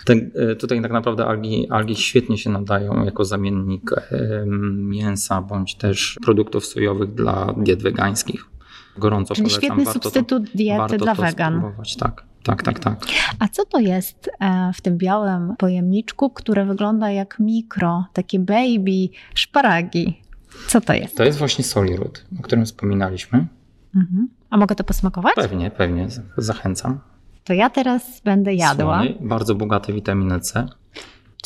Ten, 0.06 0.32
y, 0.52 0.56
tutaj 0.56 0.82
tak 0.82 0.92
naprawdę 0.92 1.26
algi, 1.26 1.68
algi 1.70 1.96
świetnie 1.96 2.38
się 2.38 2.50
nadają 2.50 3.06
jako 3.06 3.26
zamiennik 3.26 3.92
em, 4.12 4.90
mięsa 4.90 5.42
bądź 5.42 5.76
też 5.76 6.18
produktów 6.26 6.66
sojowych 6.66 7.14
dla 7.14 7.54
diet 7.58 7.84
wegańskich. 7.84 8.57
Gorąco 8.98 9.36
Czyli 9.36 9.48
polecam. 9.48 9.62
świetny 9.64 9.84
warto 9.86 10.00
to- 10.00 10.04
substytut 10.10 10.44
diety 10.56 10.78
warto 10.78 10.98
dla 10.98 11.16
to 11.16 11.22
wegan. 11.22 11.58
spróbować. 11.58 11.96
Tak, 11.96 12.24
tak, 12.44 12.64
tak, 12.64 12.80
tak. 12.80 13.00
A 13.40 13.48
co 13.48 13.66
to 13.66 13.80
jest 13.80 14.30
e, 14.40 14.72
w 14.74 14.82
tym 14.82 14.98
białym 14.98 15.56
pojemniczku, 15.58 16.30
które 16.30 16.66
wygląda 16.66 17.12
jak 17.12 17.40
mikro, 17.40 18.06
takie 18.14 18.40
baby 18.40 19.10
szparagi? 19.36 20.22
Co 20.68 20.82
to 20.82 20.94
jest? 20.94 21.18
To 21.18 21.24
jest 21.24 21.38
właśnie 21.40 21.64
solirud, 21.64 22.26
o 22.40 22.42
którym 22.42 22.66
wspominaliśmy. 22.66 23.48
Mhm. 23.96 24.28
A 24.50 24.58
mogę 24.58 24.76
to 24.76 24.84
posmakować? 24.84 25.36
Pewnie, 25.36 25.72
pewnie, 25.72 26.08
zachęcam. 26.38 27.00
To 27.44 27.54
ja 27.54 27.70
teraz 27.70 28.22
będę 28.26 28.54
jadła. 28.54 29.00
Słony, 29.04 29.16
bardzo 29.22 29.56
bogaty 29.56 29.94
witaminę 29.94 30.40
C. 30.40 30.68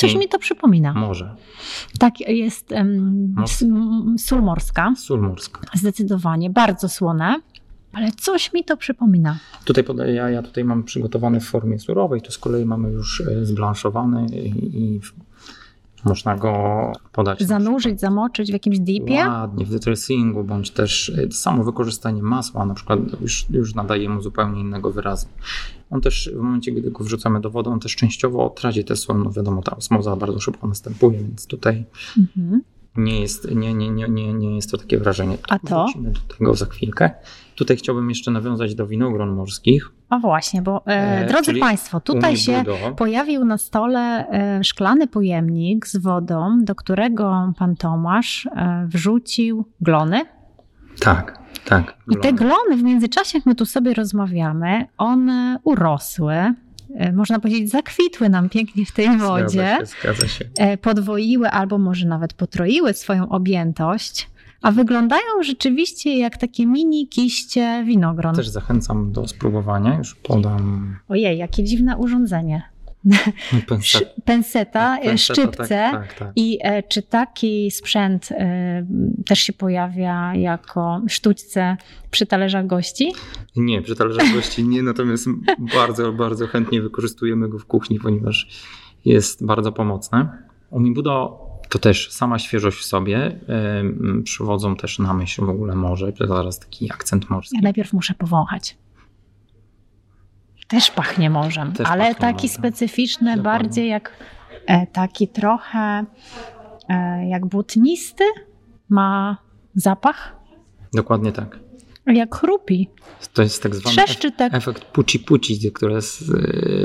Coś 0.01 0.15
mi 0.15 0.27
to 0.29 0.39
przypomina. 0.39 0.93
Morze, 0.93 1.35
Tak, 1.99 2.19
jest 2.19 2.71
um, 2.71 3.35
sól 4.17 4.41
morska, 4.41 4.93
sól 4.97 5.21
morska. 5.21 5.61
zdecydowanie, 5.73 6.49
bardzo 6.49 6.89
słone, 6.89 7.41
ale 7.93 8.11
coś 8.11 8.53
mi 8.53 8.63
to 8.63 8.77
przypomina. 8.77 9.37
Tutaj 9.65 9.83
podaję, 9.83 10.13
ja, 10.13 10.29
ja 10.29 10.41
tutaj 10.41 10.63
mam 10.63 10.83
przygotowany 10.83 11.39
w 11.39 11.43
formie 11.45 11.79
surowej, 11.79 12.21
tu 12.21 12.31
z 12.31 12.37
kolei 12.37 12.65
mamy 12.65 12.91
już 12.91 13.21
e, 13.21 13.45
zblanszowany 13.45 14.25
i, 14.25 14.83
i 14.83 15.01
można 16.05 16.37
go 16.37 16.91
podać. 17.11 17.43
Zanurzyć, 17.43 17.99
zamoczyć 17.99 18.49
w 18.49 18.53
jakimś 18.53 18.79
dipie. 18.79 19.25
Ładnie, 19.27 19.65
w 19.65 19.79
dressingu, 19.79 20.43
bądź 20.43 20.71
też 20.71 21.09
e, 21.09 21.31
samo 21.31 21.63
wykorzystanie 21.63 22.23
masła 22.23 22.65
na 22.65 22.73
przykład 22.73 22.99
już, 23.21 23.45
już 23.49 23.75
nadaje 23.75 24.09
mu 24.09 24.21
zupełnie 24.21 24.61
innego 24.61 24.91
wyrazu. 24.91 25.27
On 25.89 26.01
też 26.01 26.29
w 26.33 26.37
momencie, 26.37 26.71
gdy 26.71 26.91
go 26.91 27.03
wrzucamy 27.03 27.41
do 27.41 27.49
wody, 27.49 27.69
on 27.69 27.79
też 27.79 27.95
częściowo 27.95 28.49
traci 28.49 28.83
sól, 28.95 29.23
no 29.23 29.31
wiadomo, 29.31 29.61
ta 29.61 29.75
osmoza 29.75 30.15
bardzo 30.15 30.39
szybko 30.39 30.67
następuje, 30.67 31.17
więc 31.17 31.47
tutaj 31.47 31.85
Mhm. 32.17 32.61
Nie 32.97 33.21
jest, 33.21 33.51
nie, 33.51 33.73
nie, 33.73 33.89
nie, 33.89 34.07
nie, 34.09 34.33
nie 34.33 34.55
jest 34.55 34.71
to 34.71 34.77
takie 34.77 34.97
wrażenie. 34.97 35.37
A 35.49 35.59
to? 35.59 35.83
Wrócimy 35.83 36.11
do 36.11 36.19
tego 36.37 36.55
za 36.55 36.65
chwilkę. 36.65 37.11
Tutaj 37.55 37.77
chciałbym 37.77 38.09
jeszcze 38.09 38.31
nawiązać 38.31 38.75
do 38.75 38.87
winogron 38.87 39.29
morskich. 39.35 39.91
O 40.09 40.19
właśnie, 40.19 40.61
bo 40.61 40.83
e, 40.87 41.21
E, 41.21 41.25
drodzy 41.25 41.53
Państwo, 41.53 41.99
tutaj 41.99 42.37
się 42.37 42.63
pojawił 42.97 43.45
na 43.45 43.57
stole 43.57 44.27
e, 44.29 44.63
szklany 44.63 45.07
pojemnik 45.07 45.87
z 45.87 45.97
wodą, 45.97 46.59
do 46.63 46.75
którego 46.75 47.53
pan 47.57 47.75
Tomasz 47.75 48.45
e, 48.45 48.85
wrzucił 48.87 49.65
glony. 49.81 50.21
Tak, 50.99 51.39
tak. 51.65 51.97
I 52.11 52.17
te 52.17 52.33
glony 52.33 52.77
w 52.77 52.83
międzyczasie, 52.83 53.37
jak 53.37 53.45
my 53.45 53.55
tu 53.55 53.65
sobie 53.65 53.93
rozmawiamy, 53.93 54.85
one 54.97 55.59
urosły, 55.63 56.53
można 57.13 57.39
powiedzieć, 57.39 57.69
zakwitły 57.69 58.29
nam 58.29 58.49
pięknie 58.49 58.85
w 58.85 58.91
tej 58.91 59.17
wodzie, 59.17 59.49
Zgadza 59.49 59.79
się, 59.79 59.85
zgadza 60.01 60.27
się. 60.27 60.45
e, 60.57 60.77
podwoiły 60.77 61.49
albo 61.49 61.77
może 61.77 62.07
nawet 62.07 62.33
potroiły 62.33 62.93
swoją 62.93 63.29
objętość, 63.29 64.29
a 64.61 64.71
wyglądają 64.71 65.43
rzeczywiście 65.43 66.17
jak 66.17 66.37
takie 66.37 66.65
mini 66.65 67.07
kiście 67.07 67.83
winogron. 67.87 68.35
Też 68.35 68.49
zachęcam 68.49 69.11
do 69.11 69.27
spróbowania. 69.27 69.97
Już 69.97 70.15
podam 70.15 70.95
Ojej, 71.09 71.37
jakie 71.37 71.63
dziwne 71.63 71.97
urządzenie. 71.97 72.61
Szy- 73.81 74.05
Penseta, 74.25 74.97
e, 74.99 75.05
penseta, 75.05 75.33
szczypce. 75.33 75.67
Tak, 75.67 76.07
tak, 76.07 76.13
tak. 76.13 76.31
I 76.35 76.57
e, 76.61 76.83
czy 76.83 77.01
taki 77.01 77.71
sprzęt 77.71 78.31
e, 78.31 78.85
też 79.27 79.39
się 79.39 79.53
pojawia 79.53 80.35
jako 80.35 81.01
sztućce 81.07 81.77
przy 82.11 82.25
talerzach 82.25 82.67
gości? 82.67 83.13
Nie, 83.55 83.81
przy 83.81 83.95
talerzach 83.95 84.33
gości 84.33 84.67
nie, 84.67 84.83
natomiast 84.83 85.27
bardzo, 85.73 86.13
bardzo 86.13 86.47
chętnie 86.47 86.81
wykorzystujemy 86.81 87.49
go 87.49 87.59
w 87.59 87.65
kuchni, 87.65 87.99
ponieważ 87.99 88.47
jest 89.05 89.45
bardzo 89.45 89.71
pomocne. 89.71 90.37
Umibudo 90.69 91.39
to 91.69 91.79
też 91.79 92.11
sama 92.11 92.39
świeżość 92.39 92.77
w 92.77 92.83
sobie. 92.83 93.39
Ym, 93.79 94.21
Przywodzą 94.23 94.75
też 94.75 94.99
na 94.99 95.13
myśl 95.13 95.45
w 95.45 95.49
ogóle 95.49 95.75
morze, 95.75 96.13
to 96.13 96.27
zaraz 96.27 96.59
taki 96.59 96.91
akcent 96.91 97.29
morski. 97.29 97.55
Ja 97.55 97.61
najpierw 97.61 97.93
muszę 97.93 98.13
powąchać. 98.13 98.77
Też 100.71 100.91
pachnie 100.91 101.29
morzem, 101.29 101.73
Też 101.73 101.87
ale 101.87 102.03
pachnie 102.03 102.15
taki 102.15 102.47
morzem. 102.47 102.57
specyficzny, 102.57 103.37
Dokładnie. 103.37 103.43
bardziej 103.43 103.89
jak 103.89 104.11
e, 104.67 104.87
taki 104.87 105.27
trochę 105.27 106.05
e, 106.89 107.27
jak 107.29 107.45
błotnisty 107.45 108.23
ma 108.89 109.37
zapach, 109.75 110.35
Dokładnie 110.93 111.31
tak. 111.31 111.59
jak 112.05 112.35
chrupi. 112.35 112.89
To 113.33 113.41
jest 113.41 113.63
tak 113.63 113.75
zwany 113.75 114.03
efekt 114.51 114.85
puci-puci, 114.93 115.71
które 115.71 116.01
z 116.01 116.23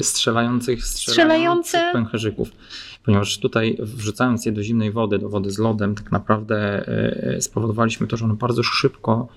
strzelających, 0.06 0.84
strzelających 0.84 1.80
pęcherzyków. 1.92 2.50
Ponieważ 3.04 3.38
tutaj 3.38 3.76
wrzucając 3.80 4.46
je 4.46 4.52
do 4.52 4.62
zimnej 4.62 4.92
wody, 4.92 5.18
do 5.18 5.28
wody 5.28 5.50
z 5.50 5.58
lodem, 5.58 5.94
tak 5.94 6.12
naprawdę 6.12 6.88
y, 7.36 7.40
spowodowaliśmy 7.40 8.06
to, 8.06 8.16
że 8.16 8.24
one 8.24 8.34
bardzo 8.34 8.62
szybko 8.62 9.28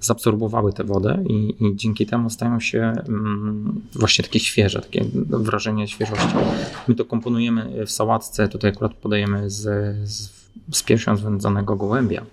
zabsorbowały 0.00 0.72
tę 0.72 0.84
wodę 0.84 1.24
i, 1.28 1.54
i 1.60 1.76
dzięki 1.76 2.06
temu 2.06 2.30
stają 2.30 2.60
się 2.60 2.78
mm, 3.08 3.80
właśnie 3.92 4.24
takie 4.24 4.40
świeże, 4.40 4.80
takie 4.80 5.04
wrażenie 5.14 5.88
świeżości. 5.88 6.34
My 6.88 6.94
to 6.94 7.04
komponujemy 7.04 7.86
w 7.86 7.90
sałatce, 7.90 8.48
tutaj 8.48 8.70
akurat 8.70 8.94
podajemy 8.94 9.50
z, 9.50 9.62
z, 10.08 10.30
z 10.72 10.82
piersią 10.82 11.16
zwędzonego 11.16 11.76
gołębia. 11.76 12.26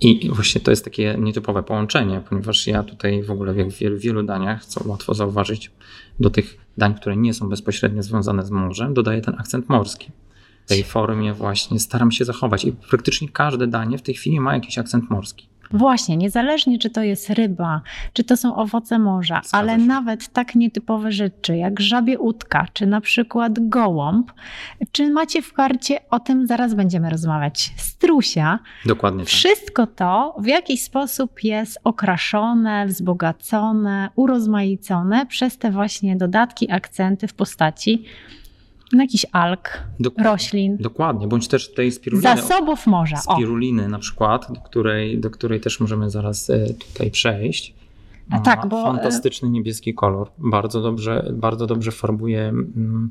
I 0.00 0.30
właśnie 0.32 0.60
to 0.60 0.70
jest 0.70 0.84
takie 0.84 1.16
nietypowe 1.18 1.62
połączenie, 1.62 2.22
ponieważ 2.28 2.66
ja 2.66 2.82
tutaj 2.82 3.22
w 3.22 3.30
ogóle 3.30 3.52
w 3.52 3.78
wielu, 3.78 3.98
wielu 3.98 4.22
daniach, 4.22 4.64
co 4.64 4.88
łatwo 4.88 5.14
zauważyć, 5.14 5.70
do 6.20 6.30
tych 6.30 6.56
dań, 6.78 6.94
które 6.94 7.16
nie 7.16 7.34
są 7.34 7.48
bezpośrednio 7.48 8.02
związane 8.02 8.46
z 8.46 8.50
morzem, 8.50 8.94
dodaję 8.94 9.20
ten 9.20 9.34
akcent 9.38 9.68
morski. 9.68 10.10
W 10.64 10.68
tej 10.68 10.84
formie 10.84 11.32
właśnie 11.32 11.80
staram 11.80 12.12
się 12.12 12.24
zachować 12.24 12.64
i 12.64 12.72
praktycznie 12.72 13.28
każde 13.28 13.66
danie 13.66 13.98
w 13.98 14.02
tej 14.02 14.14
chwili 14.14 14.40
ma 14.40 14.54
jakiś 14.54 14.78
akcent 14.78 15.10
morski. 15.10 15.48
Właśnie, 15.70 16.16
niezależnie 16.16 16.78
czy 16.78 16.90
to 16.90 17.02
jest 17.02 17.30
ryba, 17.30 17.80
czy 18.12 18.24
to 18.24 18.36
są 18.36 18.56
owoce 18.56 18.98
morza, 18.98 19.40
Zgadza 19.44 19.58
ale 19.58 19.72
się. 19.72 19.84
nawet 19.86 20.28
tak 20.28 20.54
nietypowe 20.54 21.12
rzeczy 21.12 21.56
jak 21.56 21.80
żabie 21.80 22.18
udka, 22.18 22.66
czy 22.72 22.86
na 22.86 23.00
przykład 23.00 23.68
gołąb, 23.68 24.32
czy 24.92 25.10
macie 25.10 25.42
w 25.42 25.52
karcie, 25.52 25.98
o 26.10 26.20
tym 26.20 26.46
zaraz 26.46 26.74
będziemy 26.74 27.10
rozmawiać, 27.10 27.72
strusia, 27.76 28.58
Dokładnie 28.86 29.20
tak. 29.20 29.28
wszystko 29.28 29.86
to 29.86 30.36
w 30.38 30.46
jakiś 30.46 30.82
sposób 30.82 31.44
jest 31.44 31.78
okraszone, 31.84 32.86
wzbogacone, 32.86 34.08
urozmaicone 34.16 35.26
przez 35.26 35.58
te 35.58 35.70
właśnie 35.70 36.16
dodatki, 36.16 36.70
akcenty 36.70 37.28
w 37.28 37.34
postaci 37.34 38.04
no, 38.92 39.02
jakichś 39.02 39.26
alg, 39.32 39.68
Dokładnie. 40.00 40.30
roślin, 40.32 40.76
Dokładnie, 40.80 41.28
bądź 41.28 41.48
też 41.48 41.74
tej 41.74 41.92
spiruliny. 41.92 42.36
zasobów 42.36 42.86
morza. 42.86 43.16
O, 43.26 43.34
Spiruliny 43.34 43.88
na 43.88 43.98
przykład, 43.98 44.52
do 44.52 44.60
której, 44.60 45.18
do 45.20 45.30
której 45.30 45.60
też 45.60 45.80
możemy 45.80 46.10
zaraz 46.10 46.50
e, 46.50 46.66
tutaj 46.66 47.10
przejść. 47.10 47.74
A 48.30 48.38
tak, 48.40 48.66
bo, 48.68 48.80
e, 48.80 48.84
Fantastyczny 48.84 49.50
niebieski 49.50 49.94
kolor. 49.94 50.30
Bardzo 50.38 50.82
dobrze, 50.82 51.30
bardzo 51.32 51.66
dobrze 51.66 51.92
farbuje. 51.92 52.40
mm, 52.48 53.10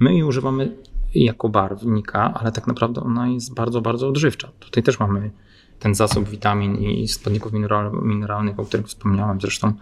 My 0.00 0.12
jej 0.12 0.22
używamy 0.22 0.72
jako 1.14 1.48
barwnika, 1.48 2.34
ale 2.40 2.52
tak 2.52 2.66
naprawdę 2.66 3.00
ona 3.00 3.28
jest 3.28 3.54
bardzo, 3.54 3.80
bardzo 3.80 4.08
odżywcza. 4.08 4.48
Tutaj 4.60 4.82
też 4.82 5.00
mamy 5.00 5.30
ten 5.78 5.94
zasób 5.94 6.28
witamin 6.28 6.76
i 6.76 7.08
składników 7.08 7.52
mineral, 7.52 7.92
mineralnych, 8.02 8.60
o 8.60 8.64
których 8.64 8.86
wspomniałem. 8.86 9.40
Zresztą 9.40 9.72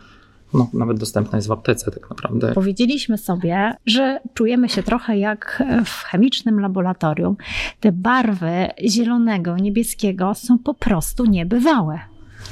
no, 0.55 0.71
nawet 0.73 0.99
dostępna 0.99 1.39
jest 1.39 1.49
w 1.49 1.53
aptece 1.53 1.91
tak 1.91 2.11
naprawdę. 2.11 2.53
Powiedzieliśmy 2.53 3.19
sobie, 3.19 3.75
że 3.87 4.21
czujemy 4.35 4.69
się 4.69 4.83
trochę 4.83 5.19
jak 5.19 5.63
w 5.85 6.03
chemicznym 6.03 6.61
laboratorium. 6.61 7.37
Te 7.81 7.93
barwy 7.93 8.69
zielonego, 8.89 9.57
niebieskiego 9.57 10.35
są 10.35 10.59
po 10.59 10.75
prostu 10.75 11.25
niebywałe. 11.25 12.01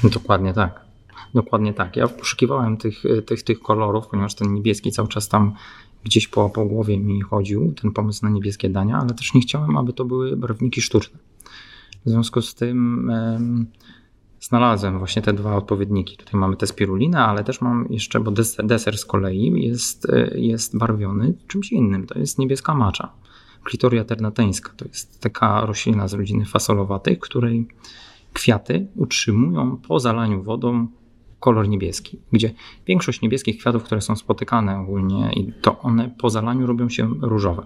Dokładnie 0.03 0.53
tak. 0.53 0.87
Dokładnie 1.33 1.73
tak. 1.73 1.95
Ja 1.95 2.07
poszukiwałem 2.07 2.77
tych, 2.77 3.03
tych, 3.25 3.43
tych 3.43 3.59
kolorów, 3.59 4.07
ponieważ 4.07 4.35
ten 4.35 4.53
niebieski 4.53 4.91
cały 4.91 5.07
czas 5.07 5.27
tam 5.27 5.53
gdzieś 6.03 6.27
po, 6.27 6.49
po 6.49 6.65
głowie 6.65 6.99
mi 6.99 7.21
chodził, 7.21 7.73
ten 7.81 7.91
pomysł 7.91 8.25
na 8.25 8.31
niebieskie 8.31 8.69
dania, 8.69 8.97
ale 8.97 9.13
też 9.13 9.33
nie 9.33 9.41
chciałem, 9.41 9.77
aby 9.77 9.93
to 9.93 10.05
były 10.05 10.37
barwniki 10.37 10.81
sztuczne. 10.81 11.19
W 12.05 12.09
związku 12.09 12.41
z 12.41 12.55
tym 12.55 13.11
znalazłem 14.39 14.97
właśnie 14.97 15.21
te 15.21 15.33
dwa 15.33 15.55
odpowiedniki. 15.55 16.17
Tutaj 16.17 16.39
mamy 16.39 16.57
tę 16.57 16.67
spirulinę, 16.67 17.19
ale 17.19 17.43
też 17.43 17.61
mam 17.61 17.87
jeszcze, 17.89 18.19
bo 18.19 18.31
deser, 18.31 18.65
deser 18.65 18.97
z 18.97 19.05
kolei 19.05 19.67
jest, 19.67 20.09
e, 20.09 20.39
jest 20.39 20.77
barwiony 20.77 21.33
czymś 21.47 21.71
innym. 21.71 22.07
To 22.07 22.19
jest 22.19 22.39
niebieska 22.39 22.73
macza. 22.73 23.11
Klitoria 23.63 24.05
ternateńska. 24.05 24.73
To 24.77 24.85
jest 24.85 25.21
taka 25.21 25.65
roślina 25.65 26.07
z 26.07 26.13
rodziny 26.13 26.45
fasolowatych, 26.45 27.19
której 27.19 27.67
kwiaty 28.33 28.87
utrzymują 28.95 29.77
po 29.87 29.99
zalaniu 29.99 30.43
wodą 30.43 30.87
kolor 31.39 31.67
niebieski, 31.67 32.19
gdzie 32.31 32.53
większość 32.87 33.21
niebieskich 33.21 33.57
kwiatów, 33.57 33.83
które 33.83 34.01
są 34.01 34.15
spotykane 34.15 34.79
ogólnie, 34.79 35.31
to 35.61 35.79
one 35.79 36.15
po 36.17 36.29
zalaniu 36.29 36.67
robią 36.67 36.89
się 36.89 37.09
różowe 37.21 37.65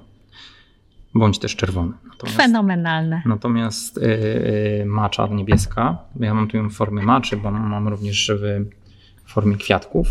bądź 1.15 1.39
też 1.39 1.56
czerwone. 1.56 1.91
Natomiast, 2.10 2.38
Fenomenalne. 2.38 3.22
Natomiast 3.25 3.98
yy, 3.98 4.86
macza 4.86 5.27
niebieska, 5.27 5.98
ja 6.20 6.34
mam 6.34 6.48
tu 6.48 6.58
ją 6.58 6.70
w 6.70 6.74
formie 6.74 7.03
maczy, 7.03 7.38
bo 7.38 7.51
mam 7.51 7.88
również 7.88 8.32
w 9.25 9.32
formie 9.32 9.56
kwiatków, 9.56 10.08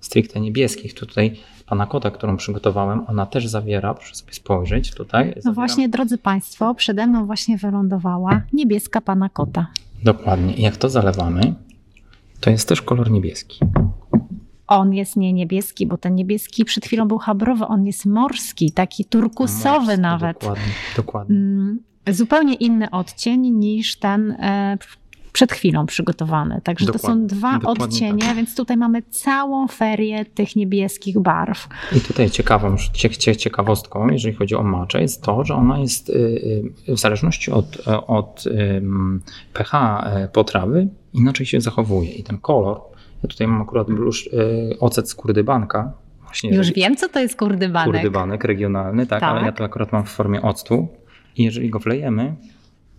stricte 0.00 0.40
niebieskich. 0.40 0.94
Tutaj 0.94 1.36
pana 1.66 1.86
kota, 1.86 2.10
którą 2.10 2.36
przygotowałem, 2.36 3.04
ona 3.08 3.26
też 3.26 3.46
zawiera, 3.46 3.94
proszę 3.94 4.14
sobie 4.14 4.32
spojrzeć 4.32 4.94
tutaj. 4.94 5.24
Zawiera... 5.24 5.40
No 5.44 5.52
właśnie, 5.52 5.88
drodzy 5.88 6.18
Państwo, 6.18 6.74
przede 6.74 7.06
mną 7.06 7.26
właśnie 7.26 7.58
wylądowała 7.58 8.42
niebieska 8.52 9.00
pana 9.00 9.28
kota. 9.28 9.66
Dokładnie. 10.04 10.54
Jak 10.54 10.76
to 10.76 10.88
zalewamy, 10.88 11.54
to 12.40 12.50
jest 12.50 12.68
też 12.68 12.82
kolor 12.82 13.10
niebieski 13.10 13.60
on 14.78 14.94
jest 14.94 15.16
nie 15.16 15.32
niebieski, 15.32 15.86
bo 15.86 15.96
ten 15.96 16.14
niebieski 16.14 16.64
przed 16.64 16.84
chwilą 16.84 17.08
był 17.08 17.18
habrowy, 17.18 17.66
on 17.66 17.86
jest 17.86 18.06
morski, 18.06 18.72
taki 18.72 19.04
turkusowy 19.04 19.78
morski, 19.78 20.00
nawet. 20.00 20.40
Dokładnie, 20.40 20.72
dokładnie. 20.96 21.36
Mm, 21.36 21.80
zupełnie 22.08 22.54
inny 22.54 22.90
odcień 22.90 23.50
niż 23.50 23.96
ten 23.96 24.30
e, 24.30 24.78
przed 25.32 25.52
chwilą 25.52 25.86
przygotowany. 25.86 26.60
Także 26.64 26.86
dokładnie, 26.86 27.28
to 27.28 27.34
są 27.34 27.38
dwa 27.38 27.58
odcienie, 27.64 28.22
tak. 28.22 28.36
więc 28.36 28.54
tutaj 28.54 28.76
mamy 28.76 29.02
całą 29.02 29.68
ferię 29.68 30.24
tych 30.24 30.56
niebieskich 30.56 31.18
barw. 31.18 31.68
I 31.96 32.00
tutaj 32.00 32.30
ciekawą, 32.30 32.76
ciekawostką, 33.38 34.08
jeżeli 34.08 34.34
chodzi 34.34 34.54
o 34.54 34.62
maczę, 34.62 35.02
jest 35.02 35.22
to, 35.22 35.44
że 35.44 35.54
ona 35.54 35.78
jest 35.78 36.08
y, 36.08 36.12
y, 36.88 36.94
w 36.94 36.98
zależności 36.98 37.50
od, 37.50 37.76
od 38.06 38.44
pH 39.52 40.02
e, 40.06 40.28
potrawy 40.28 40.88
inaczej 41.12 41.46
się 41.46 41.60
zachowuje 41.60 42.10
i 42.10 42.22
ten 42.22 42.38
kolor 42.38 42.80
ja 43.22 43.28
tutaj 43.28 43.46
mam 43.46 43.62
akurat 43.62 43.90
blusz, 43.90 44.32
yy, 44.32 44.76
ocet 44.80 45.10
z 45.10 45.14
kurdybanka. 45.14 45.92
Właśnie, 46.22 46.50
Już 46.50 46.72
wiem, 46.72 46.96
co 46.96 47.08
to 47.08 47.20
jest 47.20 47.36
kurdybanek. 47.36 47.94
Kurdybanek 47.94 48.44
regionalny, 48.44 49.06
tak, 49.06 49.20
tak, 49.20 49.30
ale 49.30 49.46
ja 49.46 49.52
to 49.52 49.64
akurat 49.64 49.92
mam 49.92 50.04
w 50.04 50.08
formie 50.08 50.42
octu. 50.42 50.88
I 51.36 51.44
jeżeli 51.44 51.70
go 51.70 51.78
wlejemy, 51.78 52.36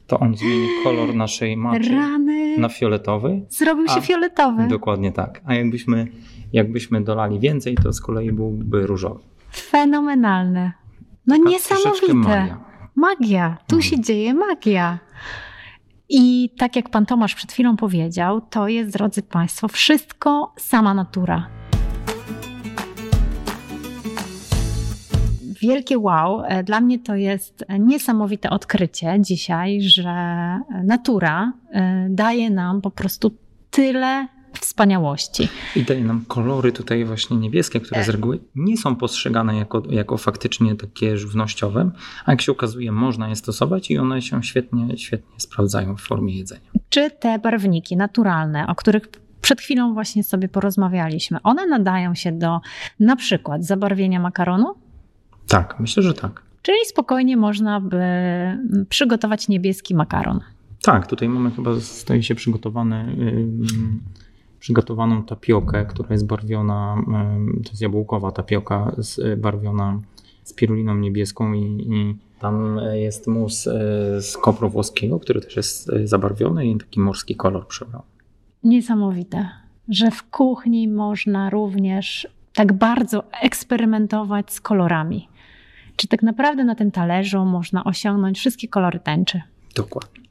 to 0.08 0.20
on 0.20 0.38
zmieni 0.38 0.68
kolor 0.84 1.16
naszej 1.16 1.58
maczy 1.58 1.90
Rany. 1.90 2.58
na 2.58 2.70
fioletowy. 2.70 3.42
Zrobił 3.50 3.88
się 3.88 4.02
fioletowy. 4.02 4.68
Dokładnie 4.68 5.12
tak. 5.12 5.42
A 5.46 5.54
jakbyśmy, 5.54 6.08
jakbyśmy 6.54 7.02
dolali 7.02 7.40
więcej, 7.40 7.76
to 7.76 7.94
z 7.94 8.02
kolei 8.02 8.32
byłby 8.32 8.88
różowy. 8.88 9.20
Fenomenalne. 9.52 10.72
No 11.28 11.38
Taka 11.38 11.50
niesamowite. 11.50 12.14
Magia. 12.14 12.58
magia. 12.96 13.58
Tu 13.68 13.76
mhm. 13.76 13.82
się 13.82 14.02
dzieje 14.02 14.34
magia. 14.34 15.00
I 16.16 16.50
tak 16.58 16.76
jak 16.76 16.90
pan 16.90 17.06
Tomasz 17.06 17.36
przed 17.36 17.52
chwilą 17.52 17.78
powiedział, 17.78 18.42
to 18.42 18.68
jest, 18.68 18.92
drodzy 18.94 19.22
Państwo, 19.22 19.68
wszystko 19.68 20.54
sama 20.58 20.94
natura. 20.94 21.48
Wielkie 25.62 26.00
wow. 26.00 26.44
E, 26.46 26.64
dla 26.64 26.82
mnie 26.82 27.00
to 27.00 27.16
jest 27.16 27.66
niesamowite 27.80 28.50
odkrycie 28.50 29.16
dzisiaj, 29.20 29.82
że 29.82 30.14
natura 30.84 31.54
e, 31.72 32.08
daje 32.10 32.50
nam 32.50 32.82
po 32.82 32.92
prostu 32.92 33.38
tyle 33.72 34.28
wspaniałości. 34.64 35.48
I 35.76 35.84
daje 35.84 36.04
nam 36.04 36.26
kolory 36.28 36.72
tutaj 36.72 37.06
właśnie 37.06 37.38
niebieskie, 37.38 37.80
które 37.80 38.04
z 38.04 38.10
reguły 38.10 38.40
nie 38.56 38.78
są 38.78 38.96
postrzegane 38.96 39.58
jako, 39.58 39.84
jako 39.90 40.18
faktycznie 40.18 40.76
takie 40.76 41.18
żywnościowe, 41.18 41.92
a 42.26 42.32
jak 42.32 42.42
się 42.42 42.52
okazuje 42.52 42.92
można 42.92 43.30
je 43.30 43.36
stosować 43.36 43.92
i 43.92 43.98
one 43.98 44.22
się 44.22 44.44
świetnie, 44.44 44.98
świetnie 44.98 45.40
sprawdzają 45.40 45.96
w 45.96 46.02
formie 46.02 46.38
jedzenia. 46.38 46.72
Czy 46.90 47.12
te 47.12 47.40
barwniki 47.40 47.98
naturalne, 47.98 48.68
o 48.68 48.76
których 48.76 49.08
przed 49.42 49.62
chwilą 49.62 49.94
właśnie 49.94 50.24
sobie 50.24 50.50
porozmawialiśmy, 50.50 51.42
one 51.44 51.66
nadają 51.66 52.16
się 52.16 52.32
do 52.32 52.60
na 53.00 53.16
przykład 53.16 53.66
zabarwienia 53.66 54.20
makaronu? 54.20 54.76
Tak, 55.48 55.80
myślę, 55.80 56.04
że 56.04 56.14
tak. 56.14 56.42
Czyli 56.62 56.78
spokojnie 56.86 57.38
można 57.38 57.80
by 57.80 58.04
przygotować 58.90 59.48
niebieski 59.48 59.96
makaron. 59.96 60.40
Tak, 60.82 61.08
tutaj 61.08 61.30
mamy 61.30 61.52
chyba, 61.52 61.80
staje 61.80 62.24
się 62.24 62.36
przygotowany 62.36 63.16
przygotowaną 64.64 65.24
tapiokę, 65.24 65.86
która 65.86 66.10
jest 66.12 66.28
barwiona, 66.28 67.04
to 67.64 67.70
jest 67.70 67.82
jabłkowa 67.82 68.32
tapioka 68.32 68.96
barwiona 69.38 70.02
spiruliną 70.44 70.96
niebieską 70.96 71.54
i, 71.54 71.62
i 71.62 72.16
tam 72.40 72.80
jest 72.94 73.28
mus 73.28 73.68
e, 73.68 73.72
z 74.22 74.38
kopru 74.38 74.70
włoskiego, 74.70 75.20
który 75.20 75.42
też 75.42 75.56
jest 75.56 75.90
e, 75.90 76.08
zabarwiony 76.08 76.68
i 76.68 76.78
taki 76.78 77.00
morski 77.00 77.36
kolor 77.36 77.68
przybrał. 77.68 78.02
Niesamowite, 78.64 79.50
że 79.90 80.12
w 80.12 80.24
kuchni 80.24 80.88
można 80.88 81.50
również 81.50 82.28
tak 82.54 82.74
bardzo 82.74 83.24
eksperymentować 83.42 84.54
z 84.54 84.62
kolorami. 84.62 85.28
Czy 85.96 86.08
tak 86.08 86.24
naprawdę 86.24 86.64
na 86.64 86.76
tym 86.76 86.92
talerzu 86.92 87.46
można 87.46 87.84
osiągnąć 87.84 88.38
wszystkie 88.38 88.68
kolory 88.68 89.00
tęczy? 89.00 89.42
Dokładnie. 89.76 90.24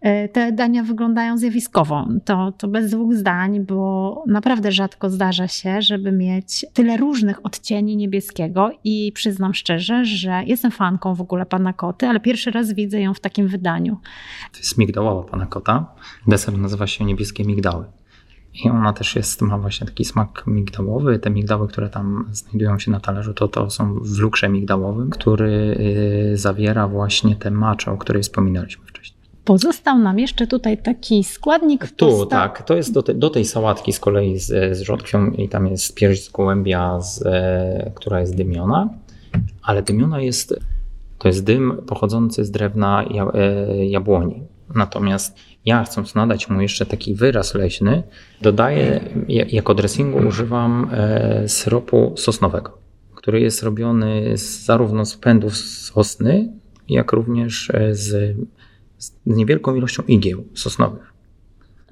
E, 0.00 0.28
te 0.28 0.52
dania 0.52 0.82
wyglądają 0.82 1.38
zjawiskowo. 1.38 2.08
To, 2.24 2.52
to 2.52 2.68
bez 2.68 2.90
dwóch 2.90 3.14
zdań, 3.14 3.60
bo 3.60 4.24
naprawdę 4.26 4.72
rzadko 4.72 5.10
zdarza 5.10 5.48
się, 5.48 5.82
żeby 5.82 6.12
mieć 6.12 6.66
tyle 6.72 6.96
różnych 6.96 7.46
odcieni 7.46 7.96
niebieskiego 7.96 8.70
i 8.84 9.12
przyznam 9.14 9.54
szczerze, 9.54 10.04
że 10.04 10.42
jestem 10.46 10.70
fanką 10.70 11.14
w 11.14 11.20
ogóle 11.20 11.46
pana 11.46 11.72
koty, 11.72 12.06
ale 12.06 12.20
pierwszy 12.20 12.50
raz 12.50 12.72
widzę 12.72 13.00
ją 13.00 13.14
w 13.14 13.20
takim 13.20 13.48
wydaniu. 13.48 13.96
To 14.52 14.58
jest 14.58 14.78
migdałowa 14.78 15.30
pana 15.30 15.46
kota. 15.46 15.86
Deser 16.26 16.58
nazywa 16.58 16.86
się 16.86 17.04
niebieskie 17.04 17.44
migdały. 17.44 17.84
I 18.64 18.70
ona 18.70 18.92
też 18.92 19.16
jest, 19.16 19.42
ma 19.42 19.58
właśnie 19.58 19.86
taki 19.86 20.04
smak 20.04 20.44
migdałowy. 20.46 21.18
Te 21.18 21.30
migdały, 21.30 21.68
które 21.68 21.88
tam 21.88 22.28
znajdują 22.32 22.78
się 22.78 22.90
na 22.90 23.00
talerzu, 23.00 23.34
to, 23.34 23.48
to 23.48 23.70
są 23.70 23.94
w 23.94 24.18
lukrze 24.18 24.48
migdałowym, 24.48 25.10
który 25.10 25.76
y, 26.32 26.36
zawiera 26.36 26.88
właśnie 26.88 27.36
tę 27.36 27.50
maczę, 27.50 27.92
o 27.92 27.96
której 27.96 28.22
wspominaliśmy 28.22 28.86
wcześniej. 28.86 29.19
Pozostał 29.50 29.98
nam 29.98 30.18
jeszcze 30.18 30.46
tutaj 30.46 30.78
taki 30.78 31.24
składnik. 31.24 31.90
Tu, 31.90 32.06
posta- 32.06 32.30
tak. 32.30 32.62
To 32.62 32.76
jest 32.76 32.92
do, 32.92 33.02
te, 33.02 33.14
do, 33.14 33.30
tej 33.30 33.44
sałatki 33.44 33.92
z 33.92 34.00
kolei 34.00 34.38
z, 34.38 34.76
z 34.76 34.80
rzodkwią 34.80 35.30
i 35.30 35.48
tam 35.48 35.66
jest 35.66 35.94
pierś 35.94 36.24
z 36.24 36.30
gołębia, 36.30 37.00
z, 37.00 37.22
e, 37.26 37.92
która 37.94 38.20
jest 38.20 38.36
dymiona, 38.36 38.88
ale 39.62 39.82
dymiona 39.82 40.20
jest, 40.20 40.60
to 41.18 41.28
jest 41.28 41.44
dym 41.44 41.82
pochodzący 41.86 42.44
z 42.44 42.50
drewna 42.50 43.04
e, 43.04 43.86
jabłoni. 43.86 44.42
Natomiast 44.74 45.36
ja 45.64 45.84
chcąc 45.84 46.14
nadać 46.14 46.48
mu 46.48 46.60
jeszcze 46.60 46.86
taki 46.86 47.14
wyraz 47.14 47.54
leśny, 47.54 48.02
dodaję, 48.42 49.00
jako 49.28 49.74
dressingu 49.74 50.18
używam 50.28 50.90
e, 50.92 51.48
syropu 51.48 52.12
sosnowego, 52.16 52.78
który 53.14 53.40
jest 53.40 53.62
robiony 53.62 54.36
zarówno 54.64 55.04
z 55.04 55.16
pędów 55.16 55.56
sosny, 55.56 56.52
jak 56.88 57.12
również 57.12 57.72
z 57.92 58.36
z 59.00 59.12
niewielką 59.26 59.74
ilością 59.74 60.02
igieł 60.08 60.44
sosnowych. 60.54 61.12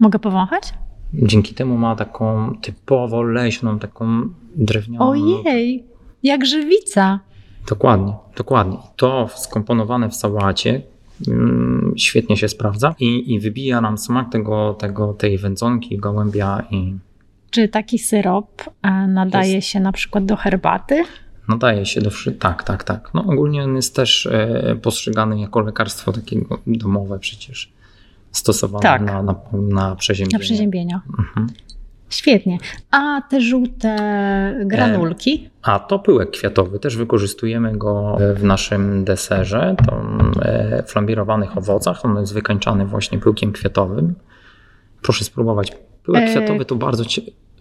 Mogę 0.01 0.19
powąchać? 0.19 0.75
Dzięki 1.15 1.55
temu 1.55 1.77
ma 1.77 1.97
taką 1.97 2.55
typowo 2.63 3.23
leśną, 3.23 3.79
taką 3.79 4.29
drewnianą. 4.57 5.09
Ojej, 5.09 5.85
jak 6.23 6.47
żywica. 6.47 7.21
Dokładnie, 7.69 8.13
dokładnie. 8.37 8.79
To 8.97 9.29
skomponowane 9.37 10.09
w 10.09 10.15
sałacie 10.15 10.83
mm, 11.29 11.95
świetnie 11.97 12.37
się 12.37 12.49
sprawdza 12.49 12.95
i, 12.99 13.35
i 13.35 13.41
wybija 13.41 13.81
nam 13.81 13.99
smak 13.99 14.33
tego, 14.33 14.75
tego, 14.75 15.13
tej 15.13 15.39
wędzonki, 15.39 15.99
gołębia 15.99 16.65
i. 16.71 16.95
Czy 17.51 17.69
taki 17.69 17.99
syrop 17.99 18.63
e, 18.83 18.91
nadaje 19.07 19.55
jest... 19.55 19.69
się 19.69 19.81
na 19.81 19.93
przykład 19.93 20.25
do 20.25 20.37
herbaty? 20.37 21.05
Nadaje 21.49 21.87
się 21.87 22.01
do 22.01 22.11
tak, 22.39 22.63
tak, 22.63 22.85
tak. 22.85 23.11
No 23.15 23.25
ogólnie 23.29 23.65
on 23.65 23.77
jest 23.77 23.97
też 23.97 24.27
e, 24.27 24.77
postrzegany 24.83 25.41
jako 25.41 25.61
lekarstwo 25.61 26.13
takie 26.13 26.41
domowe 26.67 27.19
przecież, 27.19 27.73
stosowane 28.33 28.83
tak. 28.83 29.03
na, 29.03 29.23
na, 29.23 29.35
na 29.53 29.97
przeziębienia. 29.97 30.39
Na 30.39 30.45
przeziębienia. 30.45 31.01
Mhm. 31.19 31.47
Świetnie. 32.11 32.59
A 32.91 33.23
te 33.31 33.41
żółte 33.41 33.97
granulki? 34.65 35.51
A 35.63 35.79
to 35.79 35.99
pyłek 35.99 36.31
kwiatowy, 36.31 36.79
też 36.79 36.97
wykorzystujemy 36.97 37.77
go 37.77 38.19
w 38.35 38.45
naszym 38.45 39.05
deserze, 39.05 39.77
to 39.87 40.03
e, 40.43 40.83
flambirowanych 40.87 41.59
owocach. 41.59 42.05
On 42.05 42.21
jest 42.21 42.35
wykańczany 42.35 42.87
właśnie 42.87 43.19
pyłkiem 43.19 43.53
kwiatowym. 43.53 44.15
Proszę 45.03 45.25
spróbować. 45.25 45.73
Pyłek 46.03 46.23
E, 46.23 46.31
kwiatowy 46.31 46.65
to 46.65 46.75
bardzo. 46.75 47.05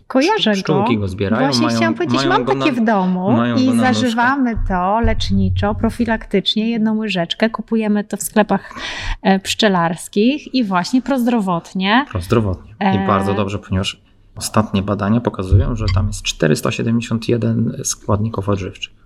Kojarzę 0.08 0.52
Pszczółki 0.54 0.96
go. 0.96 1.02
go 1.02 1.08
zbierają, 1.08 1.44
Właśnie 1.48 1.66
mają- 1.66 1.78
chciałam 1.78 1.94
powiedzieć, 1.96 2.26
mam 2.26 2.46
takie 2.46 2.72
na- 2.72 2.82
w 2.82 2.86
domu 2.86 3.36
i 3.58 3.80
zażywamy 3.80 4.56
to 4.68 5.00
leczniczo, 5.00 5.76
profilaktycznie, 5.76 6.70
jedną 6.70 6.98
łyżeczkę. 6.98 7.50
Kupujemy 7.50 8.04
to 8.04 8.18
w 8.18 8.22
sklepach 8.24 8.74
e, 9.22 9.40
pszczelarskich 9.40 10.56
i 10.56 10.64
właśnie 10.64 11.02
prozdrowotnie. 11.02 12.06
prozdrowotnie. 12.12 12.72
I 12.82 12.98
E. 12.98 13.08
bardzo 13.08 13.34
dobrze, 13.34 13.60
ponieważ 13.60 14.02
ostatnie 14.36 14.82
badania 14.82 15.22
pokazują, 15.22 15.76
że 15.76 15.86
tam 15.96 16.08
jest 16.08 16.22
471 16.24 17.78
składników 17.84 18.50
odżywczych. 18.50 18.97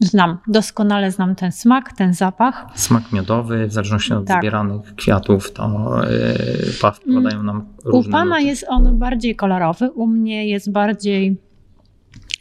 Znam, 0.00 0.38
doskonale 0.46 1.10
znam 1.10 1.34
ten 1.34 1.52
smak, 1.52 1.92
ten 1.92 2.14
zapach. 2.14 2.66
Smak 2.74 3.12
miodowy, 3.12 3.66
w 3.66 3.72
zależności 3.72 4.12
od 4.14 4.26
Tak. 4.26 4.40
zbieranych 4.40 4.94
kwiatów, 4.94 5.52
to 5.52 5.90
yy, 6.10 6.72
wpadają 6.72 7.42
nam 7.42 7.66
U 7.84 7.90
różne 7.90 8.12
Pana 8.12 8.34
nuty. 8.36 8.42
jest 8.42 8.66
on 8.68 8.98
bardziej 8.98 9.36
kolorowy, 9.36 9.90
u 9.90 10.06
mnie 10.06 10.48
jest 10.48 10.72
bardziej 10.72 11.36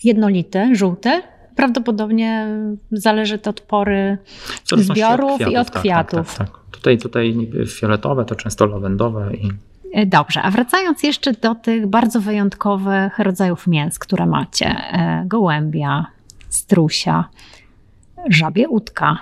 jednolity, 0.04 0.76
żółty. 0.76 1.22
Prawdopodobnie 1.56 2.48
zależy 2.92 3.38
to 3.38 3.50
od 3.50 3.62
pory 3.62 4.18
W 4.64 4.70
zależności 4.70 5.02
zbiorów 5.04 5.42
i 5.42 5.58
od 5.58 5.72
tak, 5.72 5.82
kwiatów. 5.82 6.36
Tak. 6.36 6.50
Tutaj, 6.72 6.98
tutaj 6.98 7.50
fioletowe 7.68 8.26
to 8.26 8.36
często 8.36 8.66
lawendowe 8.66 9.34
i 9.34 9.50
E, 9.94 10.06
Dobrze, 10.06 10.42
a 10.42 10.52
wracając 10.52 11.04
jeszcze 11.04 11.34
do 11.34 11.56
tych 11.56 11.88
bardzo 11.88 12.22
wyjątkowych 12.22 13.20
rodzajów 13.20 13.68
mięs, 13.68 14.00
które 14.00 14.26
macie. 14.26 14.66
E, 14.68 15.24
Gołębia, 15.28 16.06
strusia, 16.56 17.30
żabie 18.30 18.70
udka. 18.70 19.18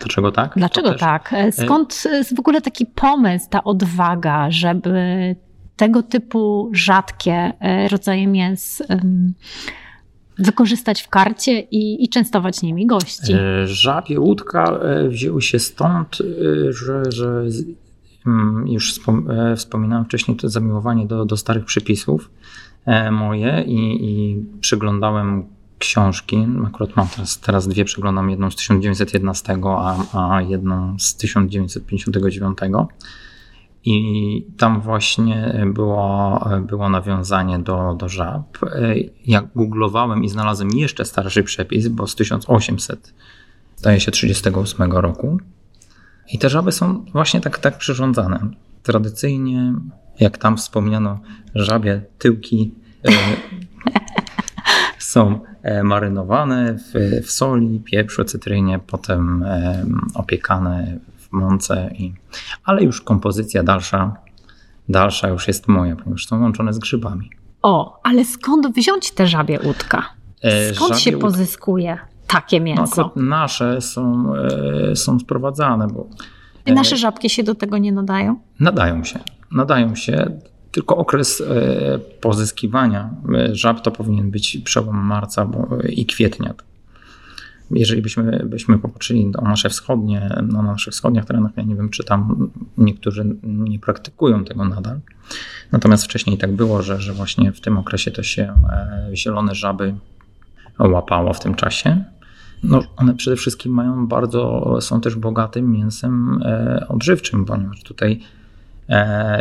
dlaczego 0.00 0.32
tak? 0.32 0.52
Dlaczego 0.56 0.90
też- 0.90 1.00
tak? 1.00 1.34
Skąd 1.50 2.02
e, 2.12 2.24
w 2.34 2.40
ogóle 2.40 2.60
taki 2.60 2.86
pomysł, 2.86 3.46
ta 3.50 3.64
odwaga, 3.64 4.50
żeby 4.50 5.36
tego 5.76 6.02
typu 6.02 6.70
rzadkie 6.72 7.52
e, 7.60 7.88
rodzaje 7.88 8.26
mięs 8.26 8.82
wykorzystać 10.38 11.02
w 11.02 11.08
karcie 11.08 11.60
i, 11.60 12.04
i 12.04 12.08
częstować 12.08 12.62
nimi 12.62 12.86
gości? 12.86 13.32
Żabie 13.64 14.20
łódka 14.20 14.80
wzięły 15.08 15.42
się 15.42 15.58
stąd, 15.58 16.18
że, 16.68 17.02
że 17.08 17.44
już 18.66 18.94
wspom- 18.94 19.56
wspominałem 19.56 20.04
wcześniej 20.04 20.36
to 20.36 20.48
zamiłowanie 20.48 21.06
do, 21.06 21.24
do 21.24 21.36
starych 21.36 21.64
przepisów 21.64 22.30
moje 23.10 23.64
i, 23.66 24.04
i 24.04 24.44
przeglądałem 24.60 25.44
książki. 25.84 26.46
Akurat 26.66 26.96
mam 26.96 27.08
teraz, 27.08 27.40
teraz 27.40 27.68
dwie, 27.68 27.84
przeglądam 27.84 28.30
jedną 28.30 28.50
z 28.50 28.56
1911, 28.56 29.58
a, 29.66 29.96
a 30.34 30.42
jedną 30.42 30.98
z 30.98 31.16
1959. 31.16 32.58
I 33.84 34.46
tam 34.56 34.80
właśnie 34.80 35.66
było, 35.66 36.40
było 36.66 36.88
nawiązanie 36.88 37.58
do, 37.58 37.94
do 37.94 38.08
żab. 38.08 38.58
Jak 39.26 39.46
googlowałem 39.54 40.24
i 40.24 40.28
znalazłem 40.28 40.70
jeszcze 40.70 41.04
starszy 41.04 41.42
przepis, 41.42 41.88
bo 41.88 42.06
z 42.06 42.14
1800, 42.14 43.14
zdaje 43.76 44.00
się, 44.00 44.10
38 44.10 44.92
roku. 44.92 45.38
I 46.32 46.38
te 46.38 46.50
żaby 46.50 46.72
są 46.72 47.04
właśnie 47.12 47.40
tak, 47.40 47.58
tak 47.58 47.78
przyrządzane. 47.78 48.50
Tradycyjnie, 48.82 49.74
jak 50.20 50.38
tam 50.38 50.56
wspomniano, 50.56 51.20
żabie 51.54 52.02
tyłki 52.18 52.74
e, 53.04 53.10
są 54.98 55.40
marynowane 55.84 56.74
w, 56.74 57.20
w 57.26 57.30
soli, 57.30 57.80
pieprzu, 57.84 58.24
cytrynie, 58.24 58.78
potem 58.86 59.42
e, 59.42 59.84
opiekane 60.14 60.98
w 61.18 61.32
mące. 61.32 61.90
I, 61.98 62.12
ale 62.64 62.82
już 62.82 63.00
kompozycja 63.00 63.62
dalsza, 63.62 64.16
dalsza 64.88 65.28
już 65.28 65.48
jest 65.48 65.68
moja, 65.68 65.96
ponieważ 65.96 66.26
są 66.26 66.40
łączone 66.42 66.72
z 66.72 66.78
grzybami. 66.78 67.30
O, 67.62 68.00
ale 68.02 68.24
skąd 68.24 68.74
wziąć 68.74 69.10
te 69.10 69.26
żabie 69.26 69.58
łódka? 69.64 70.02
E, 70.42 70.74
Skąd 70.74 70.98
się 70.98 71.10
żabie 71.10 71.16
łódka- 71.16 71.20
pozyskuje 71.20 71.98
takie 72.26 72.58
No, 72.60 72.64
mięso? 72.66 72.84
akurat 73.06 73.16
nasze 73.16 73.80
są, 73.80 74.32
e, 74.90 74.96
są 74.96 75.18
sprowadzane, 75.20 75.86
bo 75.88 76.06
nasze 76.66 76.96
żabki 76.96 77.30
się 77.30 77.42
do 77.42 77.54
tego 77.54 77.78
nie 77.78 77.92
nadają? 77.92 78.38
nadają 78.60 79.04
się. 79.04 79.18
Nadają 79.52 79.94
się, 79.94 80.30
tylko 80.74 80.96
okres 80.96 81.40
e, 81.40 81.98
pozyskiwania 82.20 83.10
e, 83.34 83.54
żab 83.54 83.80
to 83.80 83.90
powinien 83.90 84.30
być 84.30 84.58
przełom 84.64 84.96
marca 84.96 85.44
bo, 85.44 85.68
i 85.88 86.06
kwietnia. 86.06 86.54
Jeżeli 87.70 88.02
byśmy, 88.02 88.46
byśmy 88.46 88.78
popatrzyli 88.78 89.26
na 89.26 89.40
nasze 89.40 89.68
wschodnie, 89.68 90.28
na 90.42 90.62
naszych 90.62 90.92
wschodnich 90.92 91.24
terenach, 91.24 91.52
ja 91.56 91.62
nie 91.62 91.74
wiem, 91.74 91.88
czy 91.88 92.04
tam 92.04 92.50
niektórzy 92.78 93.36
nie 93.42 93.78
praktykują 93.78 94.44
tego 94.44 94.64
nadal. 94.64 95.00
Natomiast 95.72 96.04
wcześniej 96.04 96.38
tak 96.38 96.52
było, 96.52 96.82
że, 96.82 97.00
że 97.00 97.12
właśnie 97.12 97.52
w 97.52 97.60
tym 97.60 97.78
okresie 97.78 98.10
to 98.10 98.22
się 98.22 98.42
e, 98.42 99.10
zielone 99.16 99.54
żaby 99.54 99.94
łapało 100.78 101.32
w 101.32 101.40
tym 101.40 101.54
czasie. 101.54 102.04
No, 102.62 102.82
one 102.96 103.14
przede 103.14 103.36
wszystkim 103.36 103.72
mają 103.72 104.06
bardzo, 104.06 104.76
są 104.80 105.00
też 105.00 105.16
bogatym 105.16 105.72
mięsem 105.72 106.42
e, 106.42 106.86
odżywczym, 106.88 107.44
ponieważ 107.44 107.82
tutaj 107.82 108.12
e, 108.12 108.43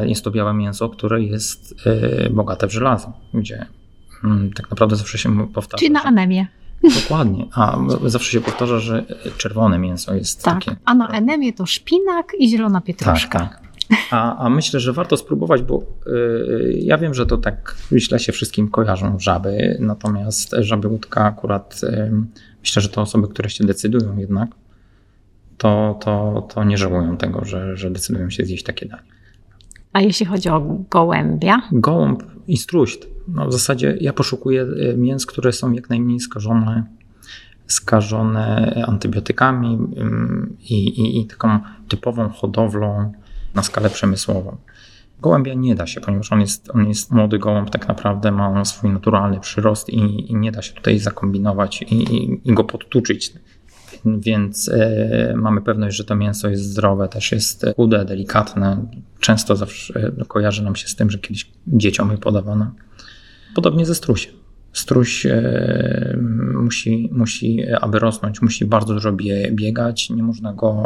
jest 0.06 0.24
to 0.24 0.32
białe 0.32 0.54
mięso, 0.54 0.90
które 0.90 1.22
jest 1.24 1.76
e, 2.26 2.30
bogate 2.30 2.68
w 2.68 2.72
żelazo, 2.74 3.14
gdzie 3.34 3.66
mm, 4.24 4.54
tak 4.54 4.70
naprawdę 4.70 4.96
zawsze 4.96 5.18
się 5.18 5.48
powtarza. 5.48 5.80
Czyli 5.80 5.92
na 5.92 6.04
anemię. 6.04 6.48
Dokładnie. 7.02 7.48
A 7.56 7.78
zawsze 8.06 8.32
się 8.32 8.42
powtarza, 8.42 8.80
że 8.80 9.04
czerwone 9.38 9.80
mięso 9.80 10.16
jest 10.16 10.44
Tak. 10.44 10.54
takie. 10.66 10.76
A 10.86 10.94
na 10.94 11.08
anemię 11.08 11.54
to 11.54 11.66
szpinak 11.66 12.32
i 12.40 12.50
zielona 12.50 12.80
Tak, 12.80 12.86
pietruszka. 12.86 13.40
tak. 13.40 13.64
A, 14.12 14.38
a 14.38 14.50
myślę, 14.50 14.80
że 14.80 14.94
warto 14.94 15.18
spróbować, 15.18 15.62
bo 15.62 15.84
y, 16.08 16.80
ja 16.82 16.98
wiem, 16.98 17.14
że 17.14 17.26
to 17.26 17.38
tak 17.38 17.76
źle 17.98 18.20
się 18.20 18.32
wszystkim 18.32 18.70
kojarzą 18.70 19.20
żaby, 19.20 19.78
natomiast 19.80 20.56
żaby 20.60 20.88
łódka 20.88 21.26
akurat 21.26 21.82
y, 21.84 22.12
myślę, 22.62 22.82
że 22.82 22.90
to 22.90 23.02
osoby, 23.02 23.28
które 23.28 23.50
się 23.50 23.64
decydują 23.64 24.18
jednak, 24.18 24.50
to, 25.58 26.00
to, 26.02 26.48
to 26.54 26.64
nie 26.64 26.78
żałują 26.78 27.18
tego, 27.18 27.46
że, 27.46 27.78
że 27.78 27.92
decydują 27.92 28.30
się 28.30 28.46
zjeść 28.46 28.64
takie 28.64 28.86
danie. 28.86 29.04
A 29.94 30.02
jeśli 30.02 30.26
chodzi 30.26 30.50
o 30.50 30.62
gołębia? 30.90 31.62
Gołąb 31.72 32.24
i 32.48 32.58
struś. 32.58 33.00
No 33.28 33.48
w 33.48 33.54
zasadzie 33.54 33.98
ja 34.02 34.14
poszukuję 34.14 34.62
y, 34.62 34.96
mięs, 34.98 35.26
które 35.26 35.52
są 35.52 35.72
jak 35.72 35.90
najmniej 35.90 36.20
skażone, 36.20 36.84
skażone 37.68 38.74
antybiotykami 38.88 39.74
ym, 39.98 40.58
i, 40.70 40.88
i, 40.88 41.22
i 41.22 41.26
taką 41.26 41.60
typową 41.88 42.30
hodowlą 42.30 43.12
na 43.56 43.64
skalę 43.64 43.90
przemysłową. 43.90 44.58
Gołębia 45.22 45.54
nie 45.54 45.76
da 45.76 45.88
się, 45.88 46.02
ponieważ 46.02 46.32
on 46.32 46.42
jest, 46.42 46.70
on 46.74 46.88
jest 46.88 47.12
młody 47.12 47.40
gołąb, 47.40 47.70
tak 47.70 47.88
naprawdę 47.88 48.32
ma 48.32 48.48
on 48.48 48.66
swój 48.66 48.90
naturalny 48.90 49.40
przyrost 49.40 49.90
i, 49.90 50.32
i 50.32 50.36
nie 50.36 50.52
da 50.52 50.62
się 50.62 50.74
tutaj 50.74 51.00
zakombinować 51.00 51.82
i, 51.82 52.16
i, 52.16 52.42
i 52.50 52.54
go 52.54 52.64
podtuczyć. 52.64 53.34
Więc 54.06 54.70
e, 54.70 55.34
mamy 55.38 55.62
pewność, 55.62 55.98
że 55.98 56.04
to 56.04 56.16
mięso 56.16 56.50
jest 56.50 56.64
zdrowe, 56.64 57.08
też 57.08 57.32
jest 57.32 57.66
chude, 57.76 58.06
delikatne. 58.06 58.86
Często 59.20 59.56
zawsze 59.56 60.12
e, 60.20 60.26
kojarzy 60.26 60.64
nam 60.64 60.76
się 60.76 60.88
z 60.88 60.96
tym, 60.96 61.12
że 61.12 61.18
kiedyś 61.18 61.52
dzieciom 61.68 62.12
je 62.12 62.18
podawano. 62.18 62.72
Podobnie 63.56 63.86
ze 63.86 63.96
strusiem. 63.96 64.34
Struś 64.74 65.26
e, 65.26 66.18
musi, 66.54 67.10
musi, 67.12 67.64
aby 67.82 68.00
rosnąć, 68.00 68.42
musi 68.42 68.66
bardzo 68.66 68.94
dużo 68.94 69.12
bie, 69.12 69.52
biegać. 69.52 70.10
Nie 70.10 70.24
można 70.24 70.54
go 70.54 70.84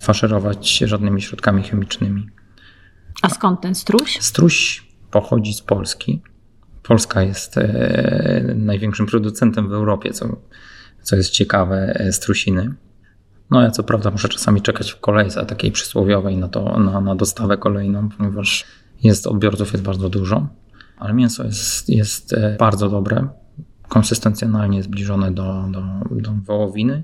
faszerować 0.00 0.78
żadnymi 0.78 1.22
środkami 1.22 1.62
chemicznymi. 1.62 2.26
A 3.22 3.28
skąd 3.28 3.60
ten 3.60 3.74
struś? 3.74 4.18
Struś 4.20 4.84
pochodzi 5.10 5.54
z 5.54 5.60
Polski. 5.60 6.22
Polska 6.82 7.22
jest 7.22 7.56
największym 8.54 9.06
producentem 9.06 9.68
w 9.68 9.72
Europie, 9.72 10.12
co, 10.12 10.36
co 11.02 11.16
jest 11.16 11.30
ciekawe, 11.30 11.94
e, 11.94 12.12
strusiny. 12.12 12.74
No 13.50 13.62
ja 13.62 13.70
co 13.70 13.82
prawda 13.82 14.10
muszę 14.10 14.28
czasami 14.28 14.62
czekać 14.62 14.90
w 14.90 15.00
kolejce 15.00 15.46
takiej 15.46 15.72
przysłowiowej 15.72 16.36
na, 16.36 16.48
to, 16.48 16.78
na, 16.78 17.00
na 17.00 17.14
dostawę 17.14 17.56
kolejną, 17.56 18.08
ponieważ 18.08 18.64
jest 19.02 19.26
odbiorców 19.26 19.72
jest 19.72 19.84
bardzo 19.84 20.08
dużo, 20.08 20.46
ale 20.98 21.14
mięso 21.14 21.44
jest, 21.44 21.88
jest 21.88 22.32
e, 22.32 22.56
bardzo 22.58 22.88
dobre, 22.88 23.28
konsystencjonalnie 23.88 24.82
zbliżone 24.82 25.30
do, 25.30 25.64
do, 25.70 25.82
do 26.10 26.32
wołowiny, 26.32 27.02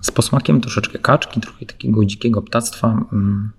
z 0.00 0.10
posmakiem 0.10 0.60
troszeczkę 0.60 0.98
kaczki, 0.98 1.40
trochę 1.40 1.66
takiego 1.66 2.04
dzikiego 2.04 2.42
ptactwa. 2.42 2.88
Mm, 3.12 3.52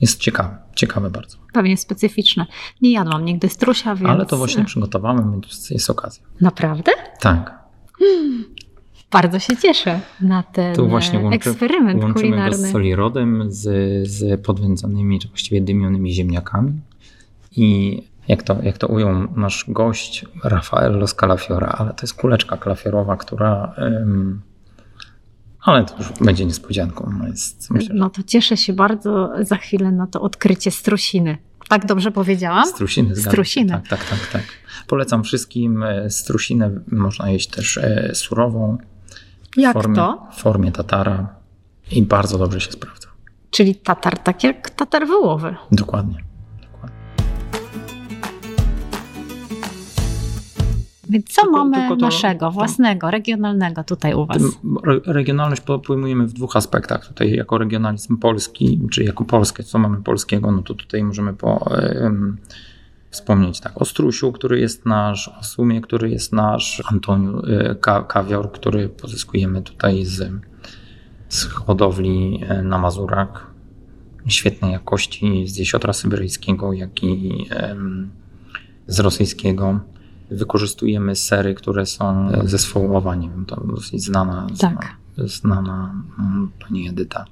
Jest 0.00 0.20
ciekawe, 0.20 0.58
ciekawe 0.74 1.10
bardzo. 1.10 1.38
Pewnie 1.52 1.76
specyficzne. 1.76 2.46
Nie 2.82 2.92
jadłam 2.92 3.24
nigdy 3.24 3.48
strusia, 3.48 3.94
więc... 3.94 4.10
Ale 4.10 4.26
to 4.26 4.36
właśnie 4.36 4.64
przygotowałem, 4.64 5.32
więc 5.32 5.70
jest 5.70 5.90
okazja. 5.90 6.24
Naprawdę? 6.40 6.92
Tak. 7.20 7.63
Bardzo 9.12 9.38
się 9.38 9.56
cieszę 9.56 10.00
na 10.20 10.42
ten 10.42 10.74
Tu 10.74 10.88
właśnie 10.88 11.18
łączy, 11.18 11.36
eksperyment 11.36 12.02
łączymy 12.02 12.12
go 12.12 12.20
kulinarny. 12.20 12.68
z 12.68 12.72
solirodem, 12.72 13.44
z, 13.48 13.62
z 14.08 14.40
podwędzonymi, 14.46 15.20
czy 15.20 15.28
właściwie 15.28 15.60
dymionymi 15.60 16.12
ziemniakami. 16.12 16.72
I 17.56 18.02
jak 18.28 18.42
to, 18.42 18.56
jak 18.62 18.78
to 18.78 18.86
ujął 18.86 19.12
nasz 19.36 19.64
gość 19.68 20.24
Rafaello 20.44 21.06
Scalafiora, 21.06 21.74
ale 21.78 21.90
to 21.90 22.02
jest 22.02 22.14
kuleczka 22.14 22.56
kalafiorowa, 22.56 23.16
która. 23.16 23.74
Um, 23.78 24.40
ale 25.60 25.84
to 25.84 25.96
już 25.98 26.12
będzie 26.20 26.44
niespodzianką. 26.44 27.12
Jest, 27.30 27.70
myślę, 27.70 27.94
no 27.94 28.10
to 28.10 28.22
cieszę 28.22 28.56
się 28.56 28.72
bardzo 28.72 29.30
za 29.40 29.56
chwilę 29.56 29.92
na 29.92 30.06
to 30.06 30.20
odkrycie 30.20 30.70
strusiny. 30.70 31.38
Tak 31.68 31.86
dobrze 31.86 32.10
powiedziałam? 32.10 32.66
Strusiny. 32.66 33.16
Strusiny. 33.16 33.72
Tak, 33.72 33.88
tak, 33.88 34.04
tak, 34.04 34.26
tak. 34.32 34.42
Polecam 34.86 35.24
wszystkim 35.24 35.82
e, 35.82 36.10
strusinę. 36.10 36.70
Można 36.92 37.30
jeść 37.30 37.46
też 37.48 37.76
e, 37.76 38.10
surową. 38.14 38.78
Jak 39.56 39.72
formie, 39.72 39.96
to? 39.96 40.26
W 40.32 40.40
formie 40.40 40.72
tatara 40.72 41.34
i 41.90 42.02
bardzo 42.02 42.38
dobrze 42.38 42.60
się 42.60 42.72
sprawdza. 42.72 43.08
Czyli 43.50 43.74
tatar, 43.74 44.18
tak 44.18 44.44
jak 44.44 44.70
tatar 44.70 45.06
wołowy. 45.06 45.56
Dokładnie. 45.72 46.33
Więc 51.08 51.26
co 51.26 51.42
tylko, 51.42 51.64
mamy 51.64 51.76
tylko 51.76 51.96
to, 51.96 52.06
naszego, 52.06 52.50
własnego, 52.50 53.10
regionalnego 53.10 53.84
tutaj 53.84 54.14
u 54.14 54.26
Was? 54.26 54.42
Regionalność 55.06 55.62
pojmujemy 55.86 56.26
w 56.26 56.32
dwóch 56.32 56.56
aspektach. 56.56 57.06
Tutaj 57.06 57.32
jako 57.32 57.58
regionalizm 57.58 58.18
polski, 58.18 58.80
czy 58.90 59.04
jako 59.04 59.24
Polskę, 59.24 59.62
co 59.62 59.78
mamy 59.78 60.02
polskiego, 60.02 60.52
no 60.52 60.62
to 60.62 60.74
tutaj 60.74 61.04
możemy 61.04 61.34
po, 61.34 61.70
um, 62.02 62.36
wspomnieć 63.10 63.60
tak 63.60 63.82
o 63.82 63.84
Strusiu, 63.84 64.32
który 64.32 64.60
jest 64.60 64.86
nasz, 64.86 65.28
o 65.28 65.42
Sumie, 65.42 65.80
który 65.80 66.10
jest 66.10 66.32
nasz, 66.32 66.82
Antoniu 66.90 67.42
e, 67.46 67.74
ka, 67.74 68.02
Kawior, 68.02 68.52
który 68.52 68.88
pozyskujemy 68.88 69.62
tutaj 69.62 70.04
z, 70.04 70.32
z 71.28 71.44
hodowli 71.44 72.40
e, 72.48 72.62
na 72.62 72.78
Mazurach 72.78 73.54
świetnej 74.26 74.72
jakości 74.72 75.46
z 75.46 75.56
jesiotra 75.56 75.92
syberyjskiego, 75.92 76.72
jak 76.72 77.02
i 77.02 77.46
um, 77.68 78.10
z 78.86 79.00
rosyjskiego 79.00 79.80
wykorzystujemy 80.30 81.16
sery, 81.16 81.54
które 81.54 81.86
są 81.86 82.28
ze 82.44 82.58
Swołowa, 82.58 83.14
nie 83.14 83.30
wiem, 83.30 83.46
to 83.46 83.60
dosyć 83.64 84.04
znana, 84.04 84.46
tak. 84.60 84.96
znana 85.16 85.94
mm, 86.18 86.50
pani 86.62 86.88
Edyta, 86.88 87.24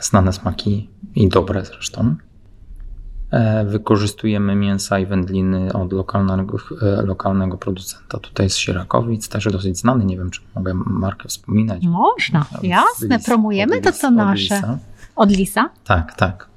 znane 0.00 0.32
smaki 0.32 0.88
i 1.14 1.28
dobre 1.28 1.64
zresztą. 1.64 2.16
E, 3.30 3.64
wykorzystujemy 3.64 4.54
mięsa 4.54 4.98
i 4.98 5.06
wędliny 5.06 5.72
od 5.72 5.92
lokalnego, 5.92 6.58
e, 6.82 7.02
lokalnego 7.02 7.58
producenta. 7.58 8.18
Tutaj 8.18 8.46
jest 8.46 8.56
Sierakowic, 8.56 9.28
też 9.28 9.44
dosyć 9.44 9.78
znany. 9.78 10.04
Nie 10.04 10.16
wiem, 10.16 10.30
czy 10.30 10.40
mogę 10.54 10.74
markę 10.74 11.28
wspominać. 11.28 11.82
Można, 11.86 12.46
jasne. 12.62 13.18
Promujemy 13.18 13.80
to, 13.80 13.92
co 13.92 14.10
nasze. 14.10 14.78
Od 15.16 15.30
Lisa? 15.30 15.70
Tak, 15.84 16.14
tak 16.14 16.48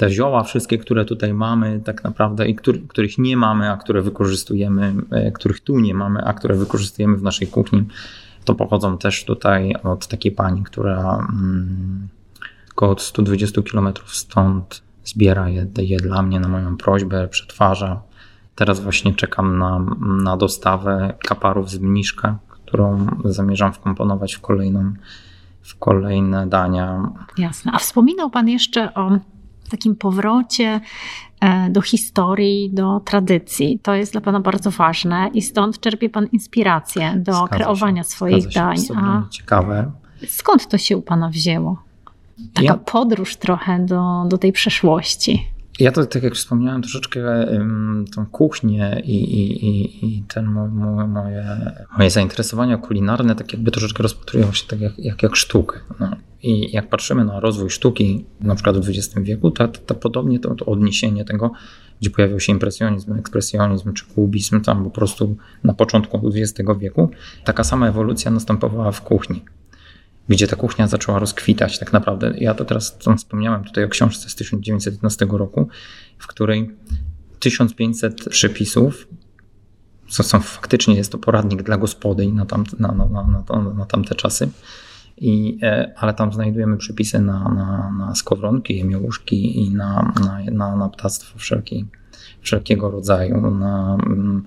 te 0.00 0.10
zioła 0.10 0.42
wszystkie, 0.42 0.78
które 0.78 1.04
tutaj 1.04 1.34
mamy 1.34 1.80
tak 1.84 2.04
naprawdę 2.04 2.48
i 2.48 2.54
który, 2.54 2.80
których 2.88 3.18
nie 3.18 3.36
mamy, 3.36 3.70
a 3.70 3.76
które 3.76 4.02
wykorzystujemy, 4.02 4.94
e, 5.10 5.32
których 5.32 5.60
tu 5.60 5.80
nie 5.80 5.94
mamy, 5.94 6.24
a 6.24 6.32
które 6.32 6.54
wykorzystujemy 6.54 7.16
w 7.16 7.22
naszej 7.22 7.48
kuchni, 7.48 7.84
to 8.44 8.54
pochodzą 8.54 8.98
też 8.98 9.24
tutaj 9.24 9.74
od 9.82 10.06
takiej 10.06 10.32
pani, 10.32 10.62
która 10.62 11.26
mm, 11.32 12.08
około 12.72 12.98
120 12.98 13.62
km 13.72 13.88
stąd 14.06 14.82
zbiera 15.04 15.48
je, 15.48 15.66
je 15.78 15.96
dla 15.96 16.22
mnie 16.22 16.40
na 16.40 16.48
moją 16.48 16.76
prośbę, 16.76 17.28
przetwarza. 17.28 18.02
Teraz 18.54 18.80
właśnie 18.80 19.14
czekam 19.14 19.58
na, 19.58 19.86
na 20.00 20.36
dostawę 20.36 21.14
kaparów 21.28 21.70
z 21.70 21.78
mniszka, 21.78 22.38
którą 22.48 23.06
zamierzam 23.24 23.72
wkomponować 23.72 24.34
w 24.34 24.40
kolejną 24.40 24.92
w 25.62 25.78
kolejne 25.78 26.46
dania. 26.46 27.12
Jasne. 27.38 27.72
A 27.74 27.78
wspominał 27.78 28.30
Pan 28.30 28.48
jeszcze 28.48 28.94
o 28.94 29.18
takim 29.70 29.96
powrocie 29.96 30.80
e, 31.40 31.70
do 31.70 31.80
historii, 31.80 32.70
do 32.72 33.00
tradycji. 33.00 33.78
To 33.82 33.94
jest 33.94 34.12
dla 34.12 34.20
Pana 34.20 34.40
bardzo 34.40 34.70
ważne 34.70 35.30
i 35.34 35.42
stąd 35.42 35.80
czerpie 35.80 36.08
Pan 36.08 36.26
inspirację 36.32 37.14
do 37.16 37.32
Zgadza 37.32 37.48
kreowania 37.48 38.02
się. 38.02 38.08
swoich 38.08 38.48
dań. 38.48 38.76
A 38.96 39.22
ciekawe. 39.30 39.90
Skąd 40.26 40.68
to 40.68 40.78
się 40.78 40.96
u 40.96 41.02
Pana 41.02 41.28
wzięło? 41.28 41.82
Taka 42.54 42.66
ja... 42.66 42.74
podróż 42.74 43.36
trochę 43.36 43.86
do, 43.86 44.24
do 44.28 44.38
tej 44.38 44.52
przeszłości. 44.52 45.46
Ja 45.80 45.92
to, 45.92 46.06
tak 46.06 46.22
jak 46.22 46.34
wspomniałem, 46.34 46.82
troszeczkę 46.82 47.46
um, 47.46 48.04
tą 48.14 48.26
kuchnię 48.26 49.02
i, 49.04 49.14
i, 49.14 49.66
i, 49.66 50.06
i 50.06 50.22
ten 50.22 50.46
moje, 51.08 51.58
moje 51.98 52.10
zainteresowania 52.10 52.78
kulinarne 52.78 53.34
tak 53.34 53.52
jakby 53.52 53.70
troszeczkę 53.70 54.02
rozpatrują 54.02 54.52
się 54.52 54.66
tak 54.66 54.80
jak, 54.80 54.98
jak, 54.98 55.22
jak 55.22 55.36
sztukę. 55.36 55.78
No. 56.00 56.10
I 56.42 56.72
jak 56.72 56.88
patrzymy 56.88 57.24
na 57.24 57.40
rozwój 57.40 57.70
sztuki, 57.70 58.24
na 58.40 58.54
przykład 58.54 58.78
w 58.78 58.88
XX 58.88 59.14
wieku, 59.22 59.50
to, 59.50 59.68
to, 59.68 59.80
to 59.80 59.94
podobnie 59.94 60.38
to, 60.38 60.54
to, 60.54 60.66
odniesienie 60.66 61.24
tego, 61.24 61.52
gdzie 62.00 62.10
pojawił 62.10 62.40
się 62.40 62.52
impresjonizm, 62.52 63.12
ekspresjonizm 63.12 63.92
czy 63.92 64.04
kubizm, 64.06 64.60
tam 64.60 64.84
po 64.84 64.90
prostu 64.90 65.36
na 65.64 65.74
początku 65.74 66.30
XX 66.34 66.68
wieku, 66.78 67.10
taka 67.44 67.64
sama 67.64 67.88
ewolucja 67.88 68.30
następowała 68.30 68.92
w 68.92 69.02
kuchni 69.02 69.42
gdzie 70.30 70.46
ta 70.46 70.56
kuchnia 70.56 70.88
zaczęła 70.88 71.18
rozkwitać 71.18 71.78
tak 71.78 71.92
naprawdę. 71.92 72.34
Ja 72.38 72.54
to 72.54 72.64
teraz 72.64 72.96
co 72.98 73.16
wspomniałem 73.16 73.64
tutaj 73.64 73.84
o 73.84 73.88
książce 73.88 74.28
z 74.28 74.34
1911 74.34 75.26
roku, 75.30 75.68
w 76.18 76.26
której 76.26 76.70
1500 77.38 78.28
przepisów, 78.28 79.08
co 80.08 80.22
są 80.22 80.40
faktycznie 80.40 80.94
jest 80.94 81.12
to 81.12 81.18
poradnik 81.18 81.62
dla 81.62 81.76
gospodyń 81.76 82.32
na, 82.32 82.46
tam, 82.46 82.64
na, 82.78 82.92
na, 82.92 83.06
na, 83.08 83.72
na 83.74 83.86
tamte 83.86 84.14
czasy, 84.14 84.48
i, 85.20 85.58
e, 85.62 85.92
ale 85.96 86.14
tam 86.14 86.32
znajdujemy 86.32 86.76
przepisy 86.76 87.20
na, 87.20 87.44
na, 87.44 87.94
na 87.98 88.14
skowronki, 88.14 88.76
jemiołuszki 88.78 89.64
i 89.64 89.70
na, 89.70 90.12
na, 90.24 90.40
na, 90.52 90.76
na 90.76 90.88
ptactwo 90.88 91.38
wszelkie, 91.38 91.84
wszelkiego 92.40 92.90
rodzaju. 92.90 93.50
Na, 93.50 93.98
mm, 94.06 94.44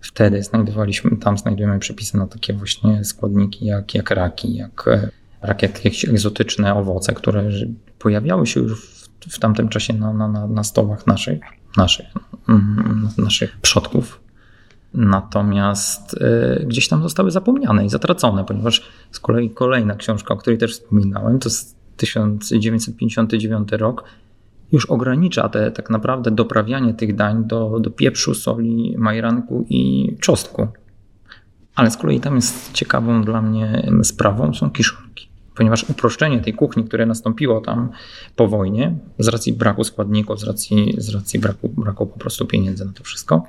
wtedy 0.00 0.42
znajdowaliśmy, 0.42 1.16
tam 1.16 1.38
znajdujemy 1.38 1.78
przepisy 1.78 2.16
na 2.16 2.26
takie 2.26 2.52
właśnie 2.52 3.04
składniki 3.04 3.64
jak, 3.64 3.94
jak 3.94 4.10
raki, 4.10 4.54
jak 4.54 4.88
e, 4.88 5.10
jakieś 5.62 6.04
egzotyczne 6.04 6.74
owoce, 6.74 7.12
które 7.12 7.50
pojawiały 7.98 8.46
się 8.46 8.60
już 8.60 8.80
w, 8.80 9.08
w 9.28 9.38
tamtym 9.38 9.68
czasie 9.68 9.92
na, 9.92 10.12
na, 10.12 10.46
na 10.46 10.64
stołach 10.64 11.06
naszych, 11.06 11.40
naszych, 11.76 12.06
mm, 12.48 13.08
naszych 13.18 13.58
przodków. 13.60 14.20
Natomiast 14.94 16.14
y, 16.14 16.66
gdzieś 16.66 16.88
tam 16.88 17.02
zostały 17.02 17.30
zapomniane 17.30 17.86
i 17.86 17.88
zatracone, 17.88 18.44
ponieważ 18.44 18.82
z 19.10 19.20
kolei 19.20 19.50
kolejna 19.50 19.94
książka, 19.94 20.34
o 20.34 20.36
której 20.36 20.58
też 20.58 20.72
wspominałem, 20.72 21.38
to 21.38 21.48
jest 21.48 21.76
1959 21.96 23.72
rok, 23.72 24.04
już 24.72 24.86
ogranicza 24.86 25.48
te 25.48 25.70
tak 25.70 25.90
naprawdę 25.90 26.30
doprawianie 26.30 26.94
tych 26.94 27.14
dań 27.14 27.44
do, 27.44 27.80
do 27.80 27.90
pieprzu, 27.90 28.34
soli, 28.34 28.94
majranku 28.98 29.66
i 29.68 30.12
czosnku. 30.20 30.68
Ale 31.74 31.90
z 31.90 31.96
kolei 31.96 32.20
tam 32.20 32.36
jest 32.36 32.72
ciekawą 32.72 33.22
dla 33.22 33.42
mnie 33.42 33.92
sprawą 34.02 34.54
są 34.54 34.70
kiszonki 34.70 35.33
ponieważ 35.54 35.90
uproszczenie 35.90 36.40
tej 36.40 36.54
kuchni, 36.54 36.84
które 36.84 37.06
nastąpiło 37.06 37.60
tam 37.60 37.88
po 38.36 38.48
wojnie, 38.48 38.94
z 39.18 39.28
racji 39.28 39.52
braku 39.52 39.84
składników, 39.84 40.40
z 40.40 40.44
racji, 40.44 40.94
z 40.98 41.08
racji 41.08 41.38
braku, 41.40 41.68
braku 41.68 42.06
po 42.06 42.18
prostu 42.18 42.46
pieniędzy 42.46 42.84
na 42.84 42.92
to 42.92 43.04
wszystko, 43.04 43.46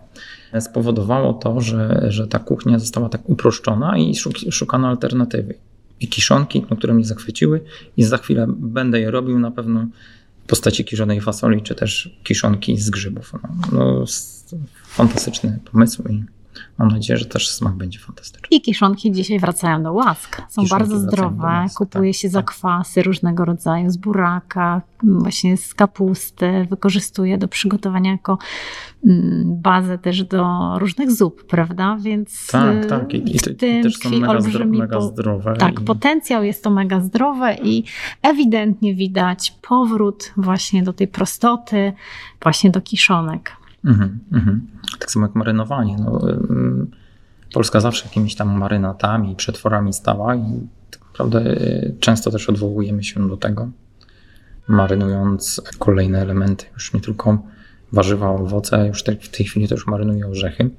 spowodowało 0.59 1.33
to, 1.33 1.61
że, 1.61 2.05
że 2.09 2.27
ta 2.27 2.39
kuchnia 2.39 2.79
została 2.79 3.09
tak 3.09 3.29
uproszczona 3.29 3.97
i 3.97 4.15
szukano 4.51 4.87
alternatywy. 4.87 5.55
I 5.99 6.07
kiszonki, 6.07 6.65
no, 6.69 6.75
które 6.75 6.93
mnie 6.93 7.05
zachwyciły, 7.05 7.61
i 7.97 8.03
za 8.03 8.17
chwilę 8.17 8.45
będę 8.49 8.99
je 8.99 9.11
robił 9.11 9.39
na 9.39 9.51
pewno 9.51 9.87
w 10.43 10.47
postaci 10.47 10.85
kiszonej 10.85 11.21
fasoli, 11.21 11.61
czy 11.61 11.75
też 11.75 12.19
kiszonki 12.23 12.77
z 12.77 12.89
grzybów. 12.89 13.33
No, 13.33 13.49
no 13.71 14.05
fantastyczny 14.85 15.59
pomysł 15.71 16.03
i 16.09 16.23
Mam 16.77 16.87
nadzieję, 16.87 17.17
że 17.17 17.25
też 17.25 17.49
smak 17.49 17.73
będzie 17.73 17.99
fantastyczny. 17.99 18.47
I 18.51 18.61
kiszonki 18.61 19.11
dzisiaj 19.11 19.39
wracają 19.39 19.83
do 19.83 19.93
łask. 19.93 20.41
Są 20.49 20.61
kiszonki 20.61 20.69
bardzo 20.69 20.99
zdrowe. 20.99 21.43
Łask, 21.43 21.77
Kupuje 21.77 22.11
tak, 22.11 22.19
się 22.19 22.27
tak. 22.27 22.33
zakwasy 22.33 23.03
różnego 23.03 23.45
rodzaju 23.45 23.89
z 23.89 23.97
buraka, 23.97 24.81
właśnie 25.03 25.57
z 25.57 25.73
kapusty. 25.73 26.67
Wykorzystuje 26.69 27.37
do 27.37 27.47
przygotowania 27.47 28.11
jako 28.11 28.37
mm, 29.05 29.43
bazę 29.61 29.97
też 29.97 30.23
do 30.23 30.73
różnych 30.79 31.11
zup, 31.11 31.43
prawda? 31.47 31.97
Więc 32.01 32.47
tak, 32.47 32.85
tak. 32.85 33.13
I, 33.13 33.35
i, 33.35 33.39
tym 33.39 33.83
też 33.83 33.97
są 33.97 34.09
mega, 34.09 34.27
olbrzymi, 34.27 34.77
mega 34.77 35.01
zdrowe. 35.01 35.53
Tak, 35.59 35.81
i... 35.81 35.83
potencjał 35.83 36.43
jest 36.43 36.63
to 36.63 36.69
mega 36.69 36.99
zdrowe 36.99 37.55
i 37.63 37.83
ewidentnie 38.21 38.95
widać 38.95 39.53
powrót 39.61 40.33
właśnie 40.37 40.83
do 40.83 40.93
tej 40.93 41.07
prostoty, 41.07 41.93
właśnie 42.41 42.71
do 42.71 42.81
kiszonek. 42.81 43.51
Mhm, 43.85 44.19
mhm. 44.31 44.67
Tak 44.99 45.11
samo 45.11 45.25
jak 45.25 45.35
marynowanie. 45.35 45.97
No, 45.99 46.21
Polska 47.53 47.79
zawsze 47.79 48.05
jakimiś 48.05 48.35
tam 48.35 48.57
marynatami, 48.57 49.35
przetworami 49.35 49.93
stała 49.93 50.35
i 50.35 50.67
tak 50.91 51.01
naprawdę 51.01 51.39
y, 51.41 51.95
często 51.99 52.31
też 52.31 52.49
odwołujemy 52.49 53.03
się 53.03 53.27
do 53.29 53.37
tego, 53.37 53.69
marynując 54.67 55.61
kolejne 55.79 56.21
elementy, 56.21 56.65
już 56.73 56.93
nie 56.93 57.01
tylko 57.01 57.37
warzywa, 57.91 58.29
owoce, 58.29 58.87
już 58.87 59.03
w 59.21 59.29
tej 59.29 59.45
chwili 59.45 59.67
też 59.67 59.87
marynuję 59.87 60.27
orzechy. 60.27 60.69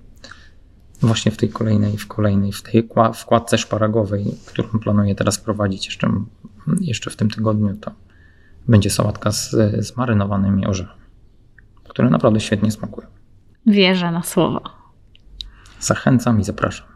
Właśnie 1.01 1.33
w 1.33 1.37
tej 1.37 1.49
kolejnej, 1.49 1.97
w 1.97 2.07
kolejnej, 2.07 2.53
w 2.53 2.62
tej 2.62 2.88
wkładce 3.14 3.59
szparagowej, 3.59 4.35
którą 4.47 4.69
planuję 4.69 5.14
teraz 5.14 5.37
wprowadzić 5.37 5.87
jeszcze, 5.87 6.12
jeszcze 6.81 7.11
w 7.11 7.16
tym 7.16 7.31
tygodniu, 7.31 7.77
to 7.81 7.90
będzie 8.69 8.90
sałatka 8.90 9.33
z, 9.33 9.51
z 9.87 9.97
marynowanymi 9.97 10.66
orzechami 10.66 11.06
które 11.97 12.11
naprawdę 12.11 12.41
świetnie 12.41 12.71
smakują. 12.71 13.09
Wierzę 13.67 14.11
na 14.11 14.23
słowo. 14.23 14.61
Zachęcam 15.81 16.41
i 16.41 16.45
zapraszam. 16.45 16.87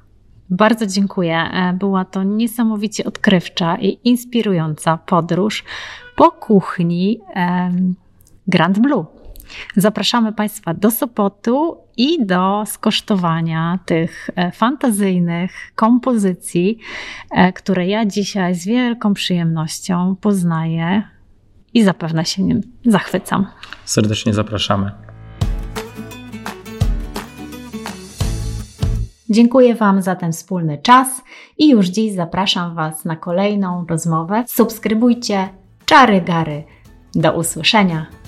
Bardzo 0.50 0.86
dziękuję. 0.86 1.36
E, 1.36 1.72
była 1.72 2.04
to 2.04 2.22
niesamowicie 2.22 3.04
odkrywcza 3.04 3.76
i 3.76 3.98
inspirująca 4.04 4.96
podróż 4.96 5.64
po 6.16 6.30
kuchni 6.30 7.20
Grand 8.46 8.78
Blue. 8.78 9.06
Zapraszamy 9.76 10.32
Państwa 10.32 10.74
do 10.74 10.90
Sopotu 10.90 11.76
i 11.96 12.26
do 12.26 12.62
skosztowania 12.66 13.78
tych 13.86 14.30
e, 14.36 14.52
fantazyjnych 14.52 15.72
kompozycji, 15.74 16.78
e, 17.30 17.52
które 17.52 17.86
ja 17.86 18.06
dzisiaj 18.06 18.54
z 18.54 18.66
wielką 18.66 19.14
przyjemnością 19.14 20.16
poznaję 20.20 21.19
i 21.74 21.82
zapewne 21.82 22.24
się 22.24 22.42
nim 22.42 22.60
zachwycam. 22.86 23.46
Serdecznie 23.84 24.34
zapraszamy. 24.34 24.90
Dziękuję 29.30 29.74
Wam 29.74 30.02
za 30.02 30.16
ten 30.16 30.32
wspólny 30.32 30.78
czas 30.78 31.22
i 31.58 31.68
już 31.70 31.86
dziś 31.86 32.14
zapraszam 32.14 32.74
Was 32.74 33.04
na 33.04 33.16
kolejną 33.16 33.86
rozmowę. 33.88 34.44
Subskrybujcie 34.48 35.48
Czary 35.84 36.20
Gary. 36.20 36.64
Do 37.14 37.32
usłyszenia. 37.32 38.19